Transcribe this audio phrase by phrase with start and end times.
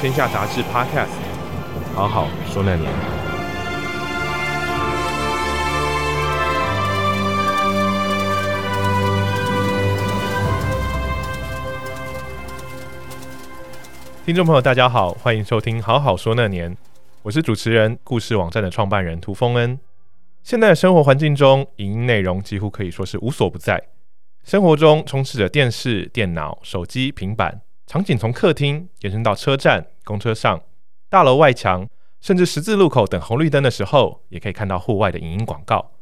[0.00, 1.08] 天下杂志 Podcast，
[1.92, 2.88] 好好说那年。
[14.24, 16.72] 听众朋友，大家好，欢迎收听《好好说那年》，
[17.22, 19.76] 我是主持人，故事网站的创办人涂丰恩。
[20.44, 23.82] 现在的生活环境中，影音内容几乎可以说是无所不在，
[24.44, 27.62] 生活中充斥着电视、电脑、手机、平板。
[27.88, 30.62] 场景从客厅延伸到车站、公车上、
[31.08, 31.88] 大楼外墙，
[32.20, 35.92] 甚至十字路口等红绿灯的时候，也可以看到户外的影音广告。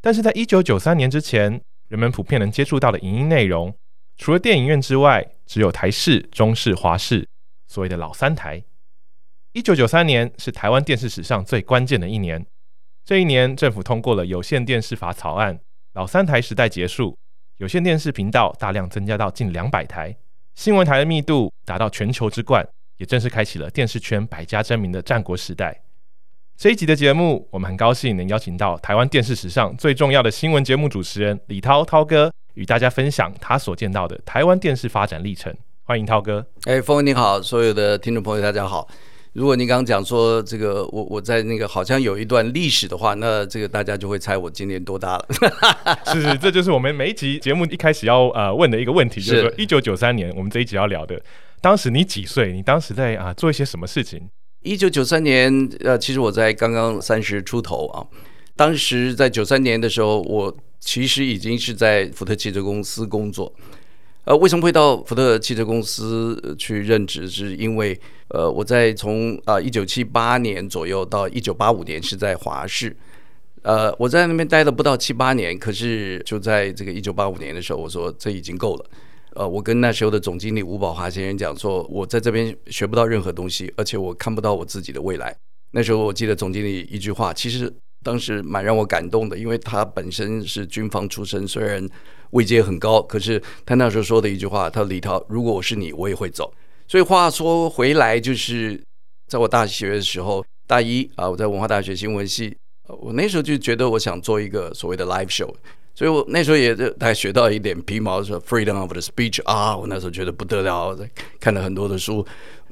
[0.00, 3.74] 但是在一九九三年之前，人们普遍能接触到的影音内容，
[4.16, 7.28] 除了电影院之外，只有台视、中视、华视，
[7.66, 8.64] 所谓的老三台。
[9.52, 12.46] 一九九三年是台湾电视史上最关键的一年。
[13.04, 15.60] 这一年，政府通过了有线电视法草案，
[15.92, 17.14] 老三台时代结束，
[17.58, 20.16] 有线电视频道大量增加到近两百台。
[20.56, 25.82] 新闻台的密度达到全球之冠，也正式开启了电视圈百家争鸣的战国时代。
[26.56, 35.54] 这一集的节目，我们很高兴能邀请到台湾电视史上最重要的新闻节目主持人李涛涛哥，与大家分享他所见到的台湾电视发展历程。
[35.82, 36.46] 欢迎涛哥。
[36.64, 38.88] 哎，丰恩你好，所有的听众朋友大家好。
[39.36, 45.26] 如果你刚刚讲说这个，我我在那个好像有一段历史的话，那这个大家就会猜我今年多大了。
[46.10, 51.20] 是是，这就是我们每一集节目一开始要呃问的一个问题，就是说一九九三年我们这一集要聊的，
[51.60, 52.50] 当时你几岁？
[52.54, 54.26] 你当时在啊、呃、做一些什么事情？
[54.62, 58.06] 一九九三年，呃，其实我在刚刚三十出头啊。
[58.56, 63.52] 当时在九三年的时候，我其实已经是在福特汽车公司工作。
[64.26, 67.30] 呃，为什么会到福特汽车公司去任职？
[67.30, 67.96] 是因为，
[68.30, 72.96] 呃，我在从啊一九七八年左右到一九八五年是在华氏，
[73.62, 78.90] 呃，我在那边待了不到七八年，可是就在这个一九八五年的时候，我说这已经够了。
[79.34, 85.32] 呃，我跟那时候的总经理吴宝华先生讲说，我在这边学不到任何东西，而且我看不到我自己的未来。
[85.70, 87.72] 那时候我记得总经理一句话，其实
[88.06, 91.84] 当时蛮让我感动的，因为他本身是军方出身，虽然。
[92.30, 96.52] 位阶很高，可是他那时候说的一句话，他说：“李涛，如果我是你，我也会走。”
[96.88, 98.78] 所以话说回来，就是
[99.28, 102.54] 在我大学的时候，大一啊，我在文化大学新闻系，
[102.88, 105.48] 我那时候就觉得我想做一个所谓的 live show，
[105.94, 110.98] 所以我那时候也就大概学到一点皮毛，说 freedom of the speech 啊，我那时候觉得不得了，
[111.38, 112.26] 看了很多的书。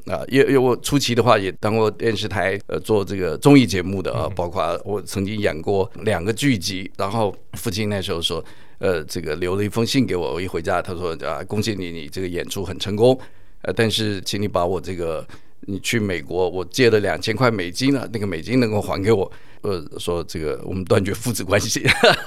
[0.06, 8.44] 啊，因因为我初期的话也当过电视台呃做这个综艺节目的啊，包括我曾经演过两个剧集，然后父亲那时候说，
[8.78, 13.18] 呃，这个留了一封信给我，我一回家他说啊，恭喜你，你这个演出很成功，
[13.62, 15.26] 呃，但是请你把我这个
[15.60, 19.32] 你去美国我借了两千块美金啊，那个美金能够还给我，
[19.62, 21.82] 呃，说这个我们断绝父子关系，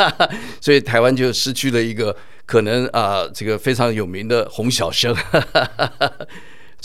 [0.59, 2.15] 所以台湾就失去了一个
[2.47, 5.15] 可能啊，这个非常有名的洪小生。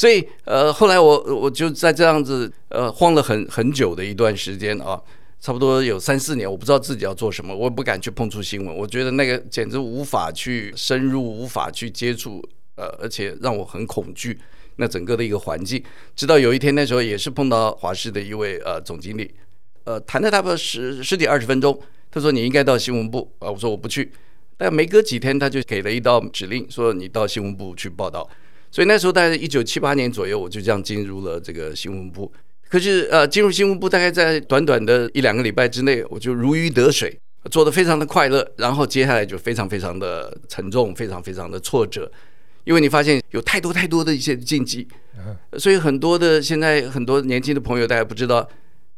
[0.02, 5.00] 所以，呃，后来我我就在这样子，呃，晃了很很久的一段时间啊，
[5.38, 12.42] 差不多有三四年，我不知道自己要做什么，我也不敢去碰触新闻，我觉得那个简直无法去深入，无法去接触，
[12.74, 14.36] 呃，而且让我很恐惧
[14.74, 15.80] 那整个的一个环境。
[16.16, 19.32] 直到有一天，那时候也是碰到华视的一位呃总经理，
[19.84, 21.80] 呃，谈了差不多十十几二十分钟，
[22.10, 24.10] 他说你应该到新闻部啊，我说我不去，
[24.56, 28.28] 但没隔几天他就给了一道指令，说你到新闻部去报道。
[28.72, 32.32] 所以那时候大概一九七八年左右，我就这样进入了这个新闻部。
[32.70, 37.14] 可是呃，进入新闻部大概在短短的一两个礼拜之内，我就如鱼得水，
[37.50, 38.50] 做得非常的快乐。
[38.56, 42.10] 然后接下来就非常非常的沉重，非常非常的挫折，
[42.64, 44.88] 因为你发现有太多太多的一些禁忌。
[45.58, 48.48] 所以很多的现在很多年轻的朋友，大家不知道，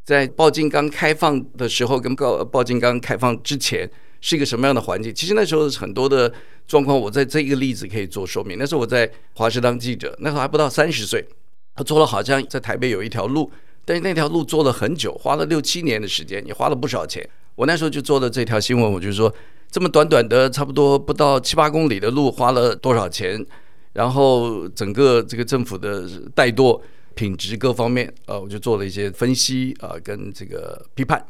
[0.05, 3.91] 在报禁刚开放的时候，跟报报禁刚开放之前。
[4.27, 5.13] 是一个什么样的环境？
[5.13, 6.33] 其实那时候很多的
[6.65, 8.57] 状况，我在这一个例子可以做说明。
[8.57, 11.23] 那时候我在华视当记者，那时候还不到三十岁，
[11.75, 13.51] 他做了好像在台北有一条路，
[13.85, 17.23] 但是那条路做了很久，花了六七年的时间，也花了不少钱。
[17.53, 19.31] 我那时候就做了这条新闻，我就说
[19.69, 23.45] 这么短短的差不多不到七八公里的路，花了多少钱？
[23.93, 26.81] 然后整个这个政府的怠惰、
[27.13, 31.23] 品质各方面，呃，我就做了一些分析啊、跟这个批判。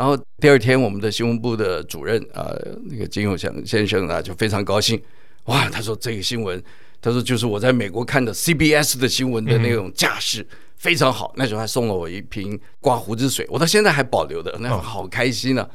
[0.00, 4.98] 然后第二天，我们的新闻部的主任啊、呃，那个金永祥先生啊，就非常高兴，
[5.44, 6.62] 哇，他说这个新闻
[7.02, 10.46] 他说就是我在美国看的 CBS 的新闻的那种架势。
[10.78, 15.68] 非常好，那时候还送了我一瓶刮胡子水，我到现在还保留的，那好开心呢、啊。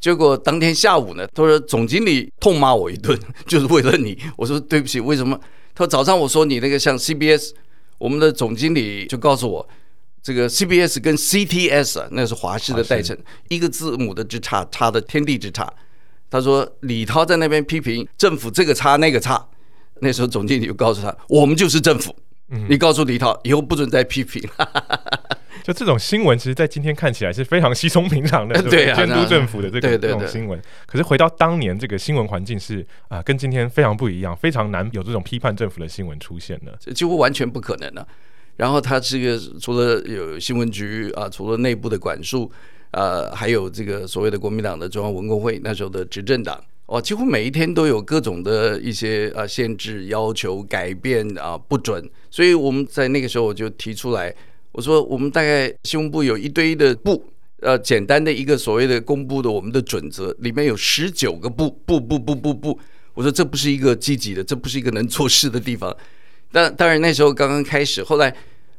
[0.00, 3.16] 结果当天下午呢，他说总经理痛骂我一顿，
[3.46, 4.18] 就是为了你。
[4.36, 5.38] 我说对不起，为什么？
[5.76, 7.52] 他说早上我说你那个像 CBS，
[7.98, 9.68] 我们的总经理就告诉我，
[10.22, 13.16] 这个 CBS 跟 CTS 啊，那是华视的代称，
[13.48, 15.72] 一个字母的之差，差的天地之差。
[16.30, 19.48] 他说李涛在那边批评政府这个差那个差，
[20.00, 22.14] 那时候总经理就告诉他，我们就是政府。
[22.68, 24.42] 你告诉李涛，以后不准再批评。
[25.62, 30.60] 就这种新闻，其实，在今天看起来是非常稀松平常的， 对监督政府的这个这种新闻。
[30.86, 38.04] 可是回到当年，这个新闻环境是啊，跟今天非常不一样，非常难有这种批判政府的新闻出现的，几乎完全不可能的。
[38.60, 42.52] 然后他这个除了有新闻局啊，除了内部的管束，
[42.90, 46.62] 呃，还有这个所谓的国民党的中央文工会那时候的执政党。
[46.84, 52.06] 哦，几乎每一天都有各种的一些呃限制、要求、改变啊，不准。
[52.30, 54.34] 所以我们在那个时候我就提出来，
[54.72, 57.24] 我说我们大概新闻部有一堆的部，
[57.60, 62.78] 呃，简单的一个所谓的公布的我们的准则，里面有十九个不不不不不不。
[63.14, 65.96] 我说这不是一个积极的，这不是一个能做事的地方。
[66.52, 68.34] 但当然那时候刚刚开始，后来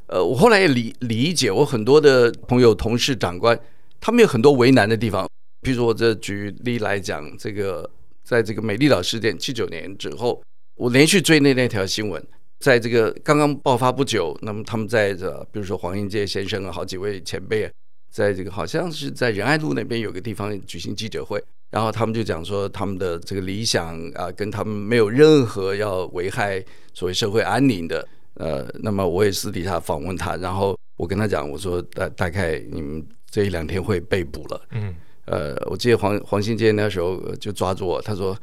[0.07, 3.59] 呃，我后来也理理解，我很多的朋友、同事、长官，
[3.99, 5.29] 他们有很多为难的地方。
[5.61, 7.89] 比如说我这举例来讲，这个。
[8.23, 10.41] 在这个美丽岛事件七九年之后，
[10.75, 12.23] 我连续追那那条新闻，
[12.59, 17.69] 在这个刚刚爆发不久，那么他们在这，比如说黄英介先生啊，好几位前辈，
[18.09, 26.63] 在这个好像是在仁爱路那边有个地方举行记者会，然后他们就讲说他们的这个理想啊，跟他们没有任何要危害
[26.93, 34.93] 所谓社会安宁的，呃，那么我也私底下访问他，然后我跟他讲，我说大大概你们这一两天会被捕了，嗯。
[35.25, 38.37] 呃，我记得黄黄信介那时候就抓住我，他说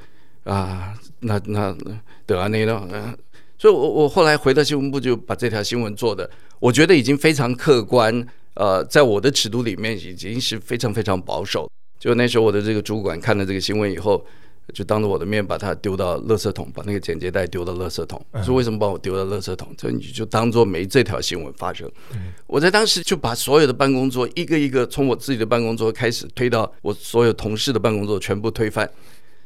[0.45, 1.77] 啊，那那
[2.25, 3.19] 得啊那个，
[3.59, 6.31] 所以我我后来回到新闻部就把这条新闻做的，
[6.61, 11.69] 我觉得已经非常客观，呃，在我的尺度里面已经是非常非常保守。
[11.99, 14.25] 就那时候我的这个主管看了这个新闻以后。
[14.75, 18.23] 就当着我的面把它丢到垃圾桶，把那个剪接带丢到垃圾桶。
[18.45, 19.67] 说为什么把我丢到垃圾桶？
[19.79, 21.91] 这你就当做没这条新闻发生。
[22.47, 28.87] 我在当时就把所有的办公桌一个一个从我自己的办公桌开始推到我所有同事的办公桌，全部推翻。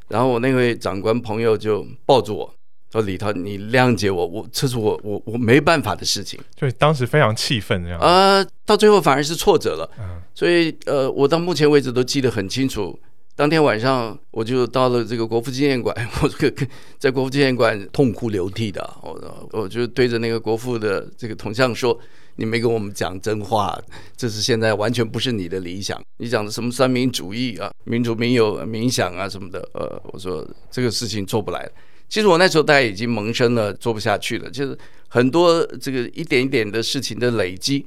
[0.08, 2.52] 然后我那位长官朋友就抱住我
[2.92, 7.98] 说：“李涛，你谅解我，我这是我我我没办法的事情。”就当时非常气愤这样。
[8.00, 9.90] 呃，到最后反而是挫折了。
[10.34, 12.98] 所以呃，我到目前为止都记得很清楚。
[13.34, 16.66] 当天晚上，我就到了这个国父纪念馆， 我这个
[16.98, 21.98] 在国父纪念馆痛哭流涕的，我我就对着那个国父的这个铜像说
[22.36, 23.78] ：“你没跟我们讲真话，
[24.16, 25.98] 这是现在完全不是你的理想。
[26.18, 31.66] 你讲的什么三民主义啊，民主、民有、民享啊什么的，呃，我说这个事情做不来。
[32.12, 34.78] 其实我那时候大概已经萌生了做不下去了，就是
[35.08, 37.86] 很多这个一点一点的事情的累积。”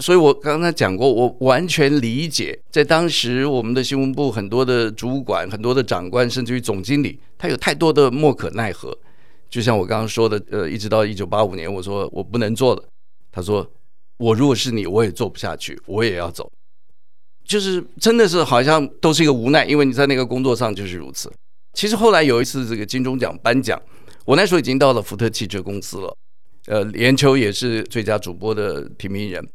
[0.00, 8.96] 所以，我刚才讲过，我完全理解，在当时我们的新闻部很多的主管、很多的长官，甚至于总经理，他有太多的莫可奈何。
[9.50, 12.82] 就像我刚刚说的，呃，一直到一九八五年，我说我不能做了，
[13.30, 13.70] 他说
[14.16, 16.50] 我如果是你，我也做不下去，我也要走。
[17.44, 21.30] 就是真的是好像都是一个无奈，因为你在那个工作上就是如此。
[21.76, 23.80] 其实后来有一次这个金钟奖颁奖，
[24.24, 26.16] 我那时候已经到了福特汽车公司了，
[26.68, 29.46] 呃，李延秋也是最佳主播的提名人。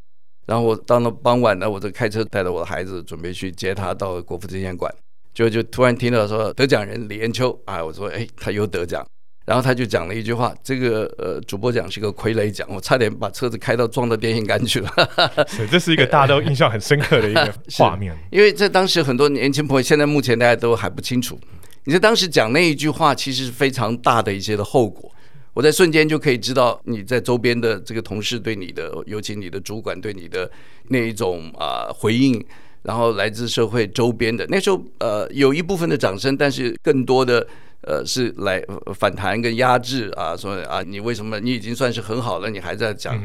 [0.46, 4.94] 然后我到了傍晚呢，我就开车带着我的孩子准备去接他到国父纪念馆，
[5.34, 9.04] 就就突然听到说得奖人李延秋啊，我说哎，他又得奖，
[9.48, 14.92] 然后他就讲了一句话，这个呃主播奖是个傀儡奖，我差点把车子开到撞到电线杆去了。
[15.50, 21.40] 是，这是一个大家都印象很深刻的一个画面，因为在当时很多年轻朋友，现在目前大家都还不清楚，
[21.86, 25.12] 你在当时讲那一句话，其实是非常大的一些的后果。
[25.54, 30.50] 我在瞬间就可以知道你在周边的这个同事对你的，尤其你的主管对你的
[30.88, 32.42] 那一种啊、回应，
[32.84, 37.46] 然后来自社会周边的那时候呃有一部分的掌声，但是更多的
[37.82, 38.64] 呃是来
[38.96, 43.22] 反弹跟压制啊，说啊你为什么你已经算是很好了，你还在讲，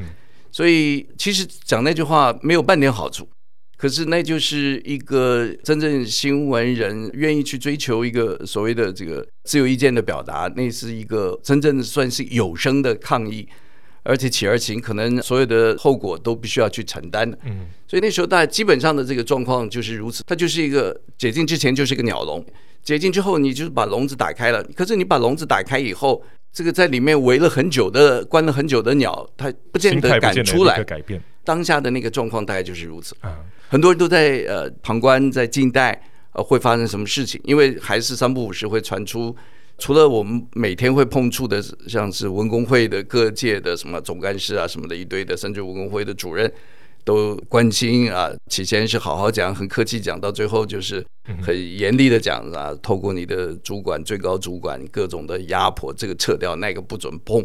[0.50, 3.28] 所以其实讲那句话没有半点好处。
[3.76, 13.47] 可是，那就是一个真正新闻人愿意去追求一个所谓的这个自由意见的表达，那是一个真正算是有声的抗议，
[14.02, 17.38] 而且起而行，可能所有的后果都必须要去承担的。
[17.45, 20.23] 嗯，所以那时候大家基本上的这个状况就是如此。
[20.26, 22.42] 它就是一个解禁之前就是一个鸟笼，
[22.83, 24.64] 解禁之后你就是把笼子打开了。
[24.75, 30.83] 可是你把笼子打开以后，这个在里面围了很久的、关了很久的鸟，它不见得敢出来。
[30.83, 33.16] 改变当下的那个状况大概就是如此。
[33.20, 33.38] 啊。
[33.68, 35.98] 很多人都在呃旁观，在静待，
[36.32, 37.40] 呃会发生什么事情？
[37.44, 39.34] 因为还是三不五时会传出
[39.78, 46.50] 除了我们每天会碰触的，像是文工会的各界的什么总干事啊什么的一堆的，甚至文工会的主任
[47.04, 48.30] 都关心啊。
[48.48, 51.04] 起先是好好讲，很客气讲，到最后就是
[51.42, 52.72] 很严厉的讲啊。
[52.80, 57.44] 透过你的主管、最高主管各种的压迫，这个撤掉，那个不准碰。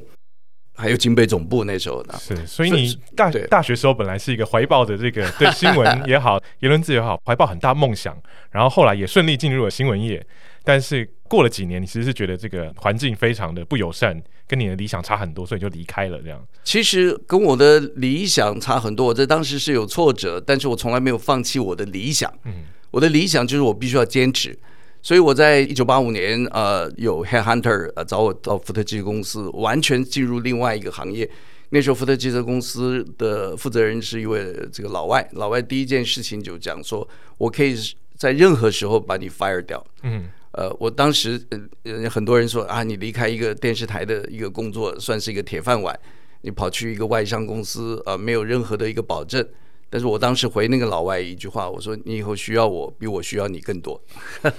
[0.82, 8.18] 还有警备总部那时候呢，是，所以你大大学时候本来是一个怀抱着这个对 新闻也好、言论自由也好，怀抱很大梦想，
[8.50, 10.26] 然后后来也顺利进入了新闻业。
[10.64, 16.20] 但是过了几年，你其实是觉得这个环境非常的不友善，跟你的理想差很多，所以就离开了。
[16.22, 19.08] 这样，其实跟我的理想差很多。
[19.08, 22.32] 我在当时是有挫折，但是我从来没有放弃我的理想。
[22.46, 24.58] 嗯，我的理想就是我必须要坚持。
[25.04, 31.30] 所以我在一九八五年，呃，有 Headhunter 呃找我到福特汽车公司，完全进入另外一个行业。
[31.70, 37.76] 那时候福特汽车公司的负责人是一位这个老外，老外第一件事情就讲说，我可以
[38.16, 39.84] 在任何时候把你 fire 掉。
[40.04, 41.42] 嗯，呃，我当时
[41.84, 45.98] 呃很多人说啊，你离开一个电视台的一个工作，算是一个铁饭碗，
[46.42, 49.44] 你跑去一个外商公司，呃，没有任何的一个保证。
[49.92, 54.02] 但是我当时回那个老外一句话，我说：“你以后需要我，比我需要你更多。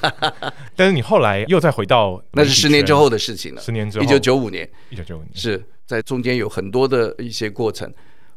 [0.76, 3.62] ”但是你后来又再回到，那是十年之后的事情了。
[3.62, 7.90] 十年之后，一九九五年，一九九五年是在中间有很多的一些过程，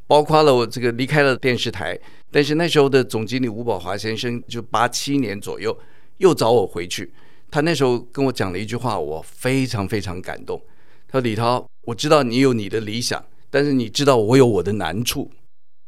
[0.07, 1.99] 包括了我这个离开了电视台。
[2.31, 5.77] 但是那时候的总经理吴宝华先生，就八七年左右
[6.19, 7.13] 又找我回去。
[7.51, 10.61] 他那时候跟我讲了一句话，我非常非常感动。
[11.09, 15.29] 他说：“李涛，我知道你有你的理想，但是你知道我有我的难处。”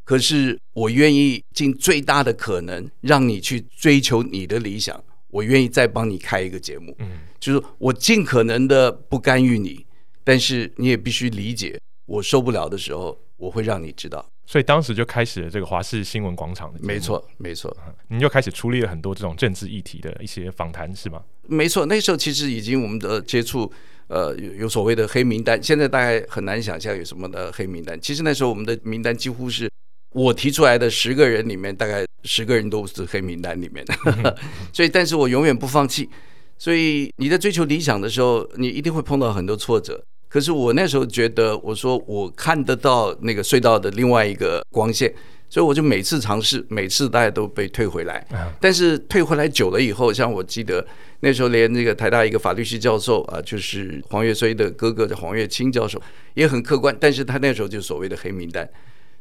[0.07, 9.85] 可是我愿意尽最大的可能让你去追求你的理想，我愿意再帮你开一个节目，嗯，就是我尽可能的不干预你，
[10.23, 14.25] 但是你也必须理解，我受不了的时候，我会让你知道。
[14.45, 16.79] 所以当时就开始了这个华视新闻广场的。
[16.81, 17.75] 没错，没错，
[18.07, 21.21] 您就开始处理了很多这种政治议题的一些访谈，是吗？
[21.49, 23.69] 没错，那时候其实已经我们的接触，
[24.07, 27.99] 呃，有有所谓的黑名单，现在大概很难想象有什么的黑名单。
[27.99, 29.69] 其实那时候我们的名单几乎是。
[30.17, 34.35] 我提出来的十个人里面，大概十个人都是黑名单里面的，
[34.73, 36.09] 所以，但是我永远不放弃。
[36.57, 40.03] 所以你在追求理想的时候，你一定会碰到很多挫折。
[40.27, 45.13] 可是我那时候觉得，我说我看得到那个隧道的另外一个光线，
[45.47, 48.25] 所以我就每次尝试，每次大家都被退回来。
[48.59, 50.83] 但是退回来久了以后，像我记得
[51.19, 56.01] 那时候，连那个台大一个法律系教授啊，就是黄越绥的哥哥叫黄岳清教授，
[56.33, 58.67] 也很客观，但是他那时候就所谓的黑名单。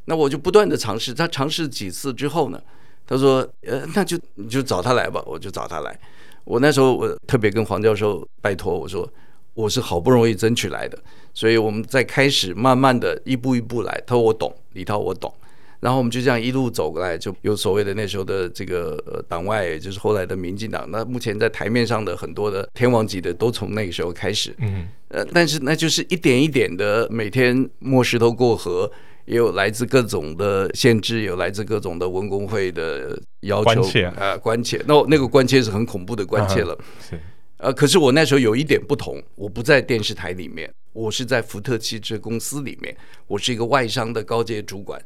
[0.06, 2.60] 那我就不断的尝试，他尝试几次之后呢，
[3.06, 5.98] 他说，呃，那就你就找他来吧，我就找他来。
[6.44, 9.08] 我那时候我特别跟黄教授拜托我说，
[9.54, 10.96] 我是好不容易争取来的，
[11.34, 14.00] 所以我们在开始慢慢的一步一步来。
[14.06, 15.34] 他说我懂，李涛我懂，
[15.80, 20.88] 然后我们就这样一路走过来，就有所谓的那时候的这个呃党外，也就是后来的民进党。
[20.88, 28.88] 那目前在台面上的很多的天王级的都从那个时候开始，嗯，呃，但是那就是一点一点的每天摸石头过河。
[29.26, 34.82] 也有来自各种的限制，有来自各种的文工会的要求，关切啊、呃，关切。
[34.86, 36.72] 那那个关切是很恐怖的关切了。
[36.72, 36.78] 啊、
[37.10, 37.20] 是，
[37.58, 45.00] 呃，可是我那时候有一点不同，我不在电视台里面，我是在福特汽车公司里面，我是一个外商的高阶主管，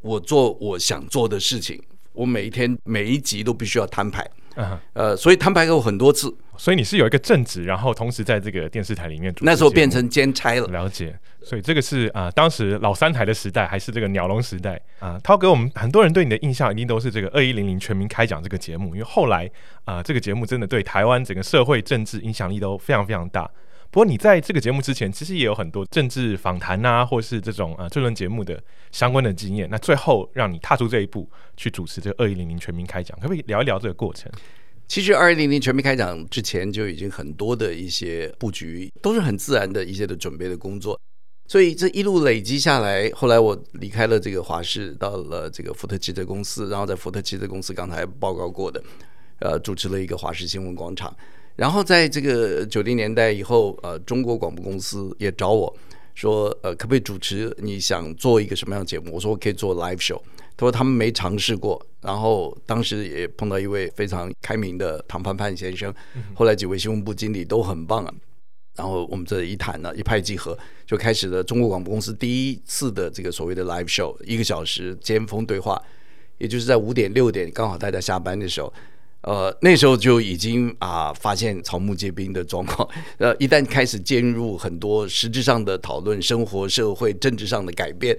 [0.00, 1.80] 我做我想做的事情，
[2.12, 4.28] 我每一天每一集都必须要摊牌。
[4.54, 10.66] 嗯，呃，所以摊牌过很多次，所以你是有一个正职，然后同时在这个电视台里面主持，那时候变成兼差了。
[10.68, 15.18] 了解，所以这个是啊、呃，当时老三台的时代，还是这个鸟笼时代啊？
[15.22, 19.50] 涛、呃、给我们很多人对你的印象，一定都是这个二一零零全民开讲这个节目，因为后来
[19.84, 23.50] 啊、呃，这个节目真的对台湾整个社会政治影响力都非常非常大。
[23.88, 28.60] 不过你在这个节目之前，其实也有很多政治访谈啊，或是这种啊这轮节目的
[28.90, 29.68] 相关的经验。
[29.70, 34.30] 那最后让你踏出这一步去主持这个二一零零全民开讲，可不可以聊一聊这个过程？
[34.88, 40.98] 其实二零零零全民开讲之前就已经很多的一些布局，都是很自然的一些的准备的工作。
[41.48, 48.82] 所以这一路累积下来，后来我离开了这个华视，到了这个福特汽车公司，然后在福特汽车公司刚才报告过的，
[49.38, 51.14] 呃，主持了一个华视新闻广场。
[51.54, 55.72] 然后在这个九零年代以后，呃，中国广播公司也找我
[56.14, 57.54] 说，呃，可不可以主持？
[57.58, 59.14] 你想做一个什么样的节目？
[59.14, 60.20] 我说我可以做 live show。
[60.56, 61.84] 他说他们没尝试过。
[62.00, 65.92] 然后当时也碰到一位非常开明的唐盼盼先生。
[66.34, 68.14] 后来几位新闻部经理都很棒啊。
[68.76, 75.82] 然后我们这一谈呢，一拍即合，就开始了中国广播公司第一次的这个所谓的 live show，一个小时尖峰对话，
[76.38, 78.72] 也就是在五点六点刚好大家下班的时候。
[79.22, 82.88] 呃，那时候就已经啊，发现草木皆兵的状况。
[83.18, 88.16] 呃，一旦开始进入很多实质上的讨论，生活、社会、政治上的改变，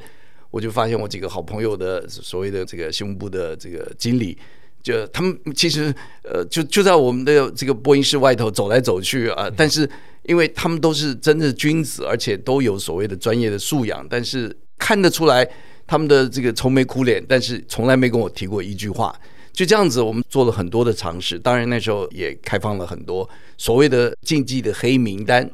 [0.52, 4.38] 我就发现我几个好朋友的所谓的这个新闻部的这个经理，
[4.82, 9.50] 就他们其实呃，就就在我们的这个播音室外头走来走去啊。
[9.56, 9.90] 但是
[10.24, 15.48] 因为他们都是真的君子，而且都有所谓的专业的素养，但是看得出来
[15.86, 19.14] 他们的这个愁眉苦脸，但是从来没跟我提过一句话。
[19.54, 21.40] 就这样子，我们做了很多的尝试。
[21.40, 23.28] 当然那时候也开放了很多
[23.58, 25.50] 所谓的禁忌的黑名单。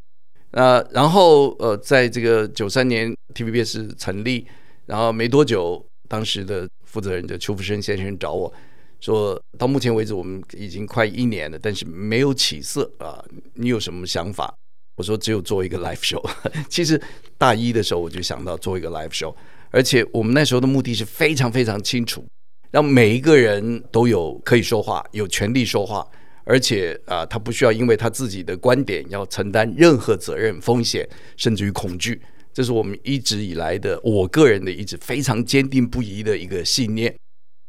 [0.51, 4.45] 呃，然后呃，在这个九三年 TVBS 成立，
[4.85, 8.51] 然后没多久，当时的负责人就邱福生先生找我。
[8.99, 13.21] 说到目前为止，我们已经快一年了，但是没有起色啊！
[13.53, 14.53] 你有什么想法？
[14.95, 16.23] 我说只有做一个 live show。
[16.69, 17.01] 其实
[17.37, 19.35] 大一的时候我就想到做一个 live show，
[19.71, 22.25] 而且我们那时候的目的是非常非常清楚，
[22.71, 26.07] 让每一个人都有可以说话，有权利说话，
[26.45, 32.21] 而且啊，他不需要因为他自己的观点要承担任何责任、风险，甚至于恐惧。
[32.53, 37.13] 这是我们一直以来的，我个人的一直非常坚定不移的一个信念。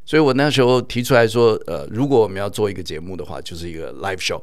[0.04, 4.42] 所以我那时候提出来说，呃，如果我们要做一个节目的话，就是一个 live show。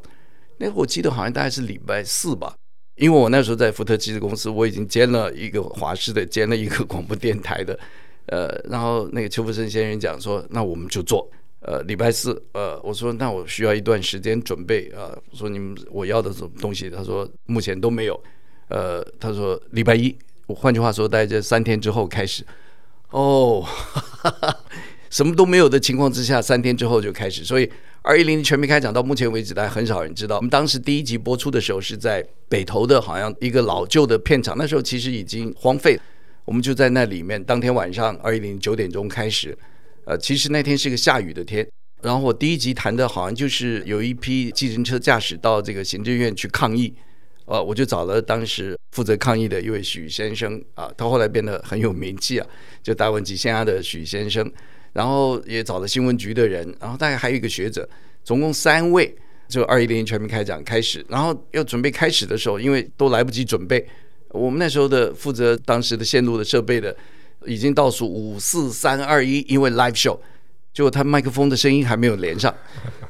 [0.57, 2.55] 那我记得好像大概是礼拜四吧，
[2.95, 7.79] 因为我那时候在福特汽车公司，我已经兼了一个华视的，兼了一个广播电台的，
[8.25, 11.29] 呃，然后那个邱福生先生讲说，那我们就做，
[11.59, 18.23] 呃，礼拜四，呃，我说那我需要一段时间准备，呃，说你们我要的什么东西，他说目前都没有，
[18.69, 20.15] 呃，他说礼拜一，
[20.53, 22.45] 换句话说，大概这三天之后开始，
[23.09, 23.61] 哦。
[23.61, 24.57] 哈 哈
[25.09, 27.69] 什么都没有的情况之下，三天之后就开始，所以
[28.01, 30.37] 二一零全面开讲到目前为止，大家很少人知道。
[30.37, 35.99] 我们当时第一集播出的时候是在北投的，好像一个老旧的片场，那时候其实已经荒废。
[36.45, 39.57] 我们就在那里面，当天晚上二一零九点钟开始。
[40.05, 41.67] 呃，其实那天是个下雨的天。
[42.01, 46.93] 然后我第一集谈的好像就是有一批计程车驾驶到这个行政院去抗议，
[47.51, 52.47] 呃，我就找了当时负责抗议的一位许先生啊，他后来变得很有名气啊，
[52.81, 54.49] 就达文西象压的许先生。
[54.93, 57.87] 然后也找了新闻局的人，然后大概还有一个学者，
[58.23, 59.13] 总共三位，
[59.49, 63.85] 就二一零零全民开讲开始，然后要准备开始的时候，因为都来不及准备，
[64.29, 66.95] 我们那时候的负责当时的线路的设备的，
[67.45, 70.17] 已经倒数五四三二一，因为 live show，
[70.73, 72.53] 结果他麦克风的声音还没有连上，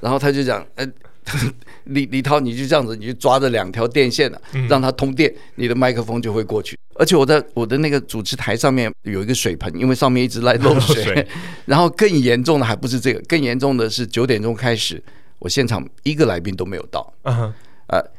[0.01, 0.87] 然后他就讲，呃。
[1.85, 6.77] 李李涛，你就这样子，你就抓着两条电线了，让它通电，你的麦克风就会过去。
[6.95, 11.25] 而且我在我的那个主持台上面有一个水盆，因为上面一直在漏水。
[11.65, 15.01] 然后更严重的还不是这个，更严重的是九点钟开始，
[15.39, 17.13] 我现场一个来宾都没有到。
[17.23, 17.53] 啊，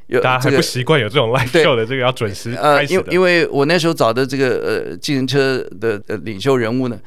[0.06, 2.94] 有大家还不习惯有这种 live show 的这个要准时开始。
[2.94, 6.98] 因因为我那时候找的这个呃计程车的领袖人物呢，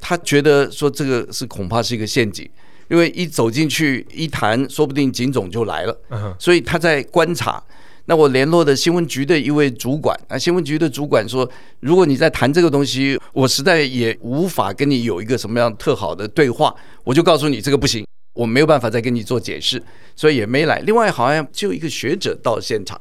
[0.00, 2.48] 他觉得说这个是恐怕是一个陷阱。
[2.88, 7.62] 因为一走进去一谈，说不定警总就来了，所以他在观察。
[8.06, 11.46] 那我联络的新闻局的一位主管，啊，新闻局的主管说，
[11.80, 16.74] 如果你在谈这个东西，我实在也无法跟你有一个什么样特好的对话，
[17.04, 19.82] 我就告诉你这个不行，我没有办法再跟你做解释，
[20.16, 20.78] 所以也没来。
[20.86, 22.98] 另外好像就一个学者到现场，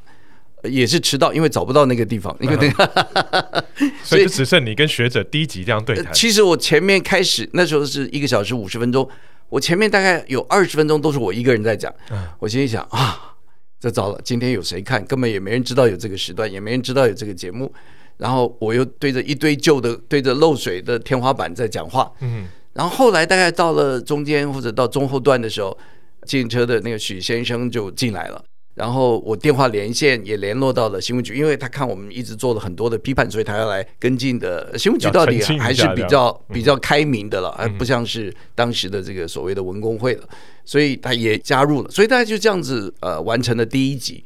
[0.63, 3.65] 也是迟到，因为找不到那个地方，因为那个，
[4.03, 6.13] 所以就只剩你跟学者低级这样对谈。
[6.13, 9.09] 其实我前面开始那时候是一个小时五十分钟。
[9.49, 11.93] 我前面大概有二十分钟都是我一个人在讲，
[12.39, 13.35] 我心里想啊，
[13.79, 15.03] 这糟了，今天有谁看？
[15.05, 17.73] 根本也没人知道有这个时段，也没人知道有这个节目。
[18.17, 22.11] 然后我又对着一堆旧的、对着漏水的天花板在讲话。
[22.19, 25.77] 嗯，然后后来大概到了中间或者到中后段的时候，
[26.23, 28.43] 自行车的那个许先生就进来了。
[28.77, 34.77] 然后我电话连线也联络到了新闻局，因为他看我们一直做了很多的批判，所以他要来跟进的。
[34.77, 40.29] 新闻局到底还是比较比较开明的了，而不像是当时的这个所谓的文工会了，
[40.63, 41.89] 所以他也加入了。
[41.89, 44.23] 所以大家就这样子呃完成了第一集。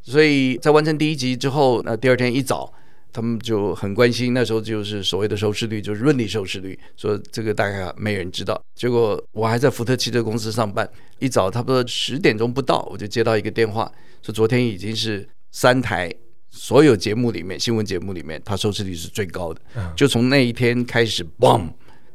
[0.00, 2.72] 所以在完成第一集之后，那第二天一早。
[3.12, 8.60] 他们就很关心，那时候就是所谓的收视率，就是润利收视率，说这个大概没人知道。
[8.74, 13.90] 结果我还在福特汽车公司上班，一早差不多十点钟不到，我就接到一个电话，
[14.22, 16.12] 说昨天已经是三台
[16.50, 19.60] 所有节目里面，新闻节目里面，它收视率是最高的。
[19.96, 21.70] 就从那一天开始，boom，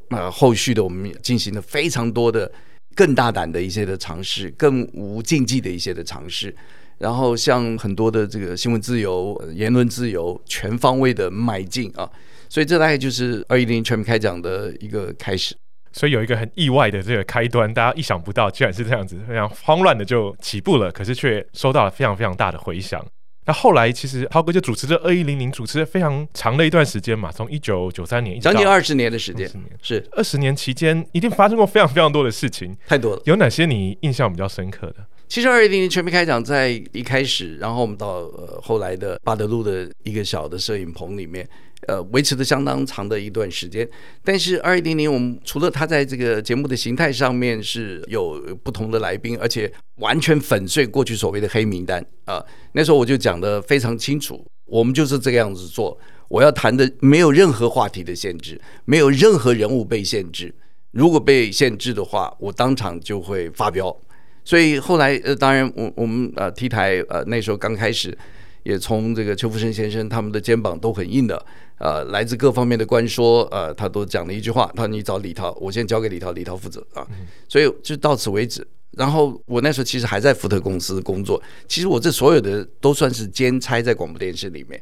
[0.09, 2.51] 那后续的我们进行了非常多的
[2.95, 6.55] 更大胆的一些的尝试，更无禁忌的一些的尝试。
[7.03, 12.09] 然后像很多的这个新闻自由、言论自由，全方位的迈进啊，
[12.47, 15.53] 所以这大概就是二一零全民开讲的一个开始。
[15.91, 23.05] 所以有一个很意外的这个开端，大家意想不到，居然是这样子，非常慌乱的就起步了，可是却收到了非常非常大的回响。
[23.45, 33.21] 那后来其实涛哥就主持这二一零零，主持了非常长的一段时间嘛，从一九九三年将近二十年的时间，是二十年期间，一定发生过非常非常多的事情，太多了。
[33.25, 35.05] 有哪些你印象比较深刻的？
[35.27, 41.47] 其实二一零零全民开讲在一开始，然后我们到呃后来的巴德路的一个小的摄影棚里面，
[41.87, 43.87] 呃维持了相当长的一段时间。
[44.23, 55.97] 但是二一零零我们除了他在这个节目的形态上面是有不同的来宾，而且完全粉碎过去所谓的黑名单啊、那时候我就讲得非常清楚，我们就是这个样子做。
[56.29, 60.53] 我要谈的没有任何话题的限制，没有任何人物被限制。
[60.91, 63.95] 如果被限制的话，我当场就会发飙。
[64.45, 68.17] 所以后来呃，当然我我们呃 T 台呃那时候刚开始，
[68.63, 71.45] 也从这个邱福生先生他们的肩膀都很硬的，
[71.77, 77.07] 呃，来自各方面的官说，呃，他都讲了一句话，他说你找李涛，我先交给李涛，李涛负责啊。
[77.47, 78.65] 所以就到此为止。
[78.97, 84.79] 然后我那时候其实还在福特公司工作，其实我这所有的都算是兼差在广播电视里面。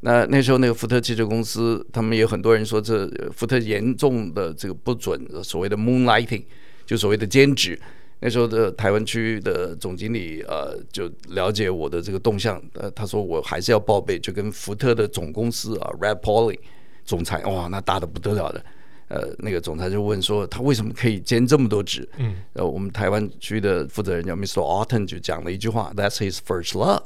[0.00, 6.42] 那那时候那个福特汽车公司，他们有很多人说这福特严重的这个不准所谓的 moonlighting，
[6.84, 7.78] 就所谓的兼职。
[8.20, 16.58] 那时候的台湾区的总经理呃就了解我的这个动向，呃他说我还是要报备，就跟福特的总公司啊 Red Pauling
[17.04, 18.64] 总裁哇那大的不得了的，
[19.08, 22.08] 呃那个总裁就问说他为什么可以兼这么多职？
[22.16, 24.60] 嗯，呃我们台湾区的负责人叫 Mr.
[24.60, 27.02] Alton 就讲了一句话，That's his first love。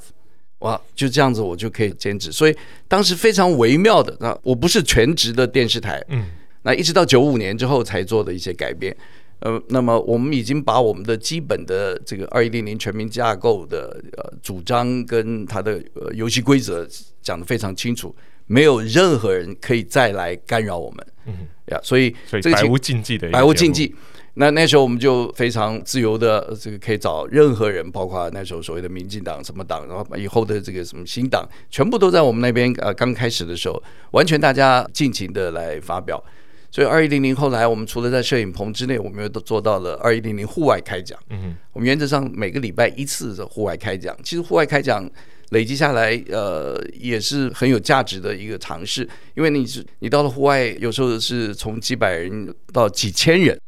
[0.60, 2.56] 哇，就这样子我就可以兼职，所以
[2.88, 6.30] 当时非常微妙的，那我不是全职的电视台，嗯，
[6.62, 8.96] 那一直到九五年之后才做的一些改变，
[9.40, 16.86] 呃，那么我们已经把我们的基本的这个二一零零全民架构的呃主张跟它的呃游戏规则
[17.22, 18.14] 讲得非常清楚，
[18.46, 23.94] 没有任何人可以再来干扰我们，嗯呀，所以所以百无禁忌的，百无禁忌。
[24.34, 32.72] 那那时候我们就非常自由的，这个可以找任何人，包括那时候所谓的民进党什么党，然后以后的这个什么新党，全部都在我们那边。
[32.78, 36.22] 呃，刚开始的时候，完全大家尽情的来发表。
[36.70, 41.18] 所以二一零零后来，我们除了在摄影棚之内，我们又都做到了二一零零户外开讲。
[41.30, 44.16] 嗯，我们原则上每个礼拜一次的户外开讲。
[44.22, 45.08] 其实户外开讲
[45.50, 53.58] 累积下来，呃，也是很有价值的一个尝试，因为你是你到了户外，有时候是从几百人到几千人。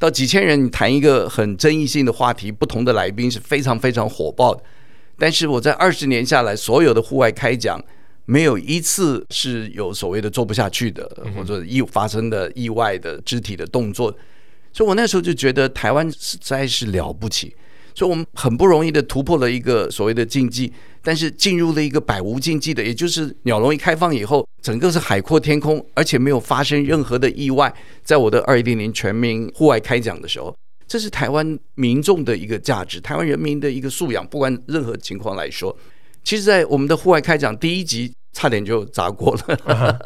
[0.00, 4.62] 到几千人，你谈一个很争议性的话题，不同的来宾是非常非常火爆的。
[5.18, 7.84] 但是我在二十年下来，所有的户外开讲，
[8.30, 14.14] 没有一次是有所谓的做不下去的，或者意发生的意外的肢体的动作。
[14.70, 17.56] 所以我那时候就觉得台湾实在是了不起。
[17.94, 20.70] 所以我们很不容易的突破了一个所谓的禁忌，
[21.02, 27.74] 但是进入了一个百无禁忌的，也就是鸟笼一开放以后，整个是海阔天空，而且没有发生任何的意外。
[28.04, 30.54] 在我的二一零零全民户外开讲的时候，
[30.86, 34.24] 这是台湾民众的一个价值，台湾人民的一个素养。
[34.28, 35.76] 不管任何情况来说，
[36.22, 39.98] 其实，在我们的户外开讲第一集差点就砸锅了， 啊、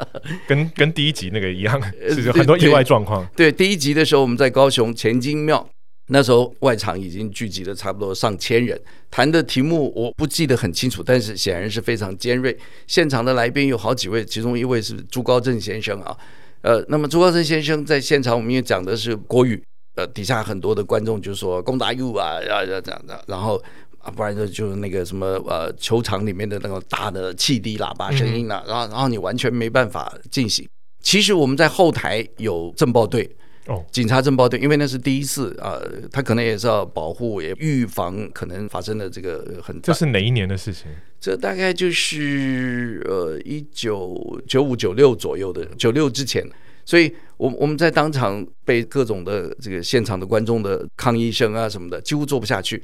[0.47, 3.27] 跟跟第一集那个一样， 是很多意外状况。
[3.35, 5.67] 对，第一集的时候，我们在高雄前金庙。
[6.07, 8.77] 那时候外场已经聚集了差不多上千人，
[9.09, 12.55] 谈的题目我不记得很清楚，但是显然是非常尖锐。
[12.87, 16.15] 现场的来宾有好几位，其中一位是朱高正先生啊，
[16.61, 19.63] 呃，那么朱高正先生在现场我们也讲的是国语，
[19.95, 23.63] 呃，底下很多的观众就说“攻打 you 啊，要要这样的”，然后
[24.03, 30.67] 啊，不然就就是那个什么呃，球场里面的那个大的汽笛喇叭声音啊，然后然后你完全没办法进行。
[31.01, 33.29] 其实我们在后台有政报队。
[33.65, 35.79] 哦，警察政报队，因为那是第一次啊，
[36.11, 39.81] 他可能也是要保护，也预防可能发生的这个很。
[39.81, 40.91] 这是哪一年的事情？
[41.17, 46.45] 这大概就是呃一九九五九六左右的，九六之前，
[46.83, 52.83] 所以我我们在当场被各种的这个现场的观众的抗议声啊什么的，几乎做不下去。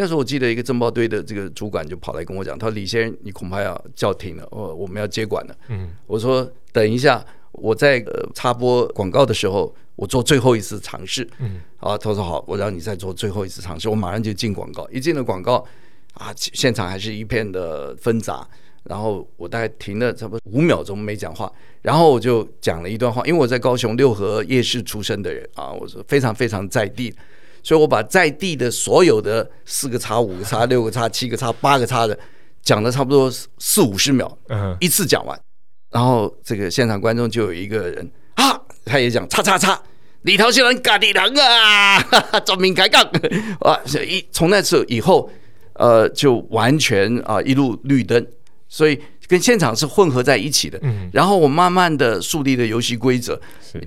[0.00, 11.28] 那时候我记得一个政报队的这个主管就跑来跟我讲，他说：“李先生，你恐怕要叫停了，我我们要接管了。”嗯，我说：“等一下。”我在呃插播广告的时候，我做最后一次尝试。
[11.40, 13.88] 嗯，啊，他说好，我让你再做最后一次尝试。
[13.88, 15.56] 我马上就进广告，一进了广告，
[16.14, 18.48] 啊，现场还是一片的纷杂。
[18.84, 23.20] 然后我大概停了差不多五秒钟没讲话，然后我就讲了一段话。
[23.26, 27.12] 因为我在高雄六合夜市出生的人啊，我说非常非常在地，
[27.62, 32.18] 所以我把在地的所有的四个叉、五个叉、六个叉、七个叉、八个叉的
[32.62, 35.38] 讲了差不多四五十秒，嗯，一次讲完。
[35.90, 39.80] 然后这个现场观众就有一个人啊，他也讲叉叉叉，
[40.22, 42.00] 李涛先生咖喱人啊，
[42.46, 43.02] 专门开杠。
[43.60, 45.30] 啊，一从那次以后，
[45.74, 48.24] 呃，就完全啊一路绿灯，
[48.68, 50.78] 所以跟现场是混合在一起的。
[50.82, 53.40] 嗯，然后我慢慢的树立了游戏规则，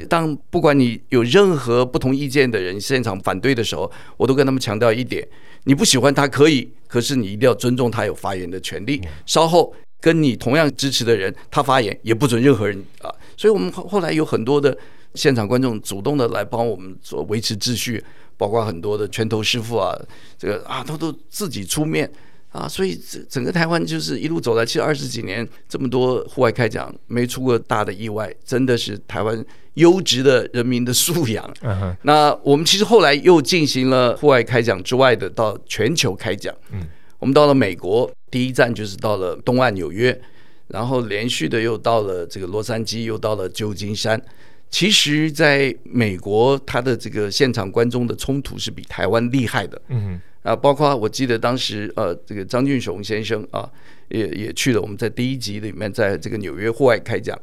[0.08, 5.28] 当不管你有任何不同意见的人现场反对的时候，我都跟他们强调一点：
[5.66, 9.02] 你不喜欢他可以，可是你一定要尊重他有发言的权利。
[9.26, 9.76] 稍后。
[10.04, 14.78] 跟你同样支持的人，他发言也不准任何人啊，所以我们后后来有很多的
[15.16, 18.04] 现场观众主动的来帮我们做维持秩序，
[18.36, 19.98] 包括很多的拳头师傅啊，
[20.38, 22.12] 这个啊，他都自己出面
[22.54, 31.44] 啊，所以整整个台湾就是一路走来，其实二十几年这么多户外开讲，没出过大的意外，真的是台湾优质的人民的素养。
[31.62, 31.96] Uh huh.
[32.04, 36.88] 那我们其实后来又进行了户外开讲之外的到全球开讲，嗯，
[37.18, 40.22] 我们到了美国，第一站就是到了东岸纽约，
[40.68, 44.22] 然后连续的又到了这个洛杉矶，又到了旧金山。
[44.70, 49.80] 其实，在美国，它的这个现场观众的冲突是比台湾厉害的。
[49.90, 53.70] 嗯哼，啊，包括我记得当时，呃，这个张俊雄先生啊，
[54.10, 54.82] 也也去了。
[54.82, 57.38] 我们在第一集里面，在这个纽约户外开讲，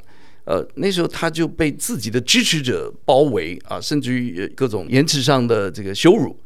[0.45, 6.39] 呃，那时候他就被自己的支持者包围啊，甚至于各种言辞上的这个羞辱。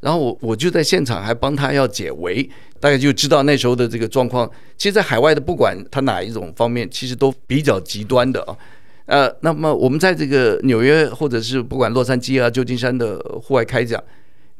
[0.00, 2.42] 然后我我就在现场还帮他要解围，
[2.80, 4.50] 大概就知道那时候的这个状况。
[4.78, 8.56] 其实，在海外的不管他哪一种方面，其实都比较极端的啊。
[9.04, 14.02] 呃，那么我们在这个纽约或者是不管洛杉矶啊、旧金山的户外开讲，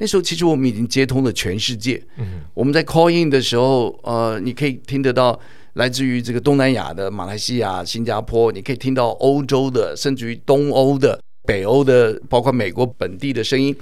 [0.00, 2.02] 那时候其实我们已经接通了全世界。
[2.16, 5.38] 嗯，我们在 call in 的时候，呃，你可以听得到
[5.74, 13.76] 来自于这个东南亚的马来西亚、新加坡，你可以听到欧洲的，甚至于东欧的、北欧的，包括美国本地的声音。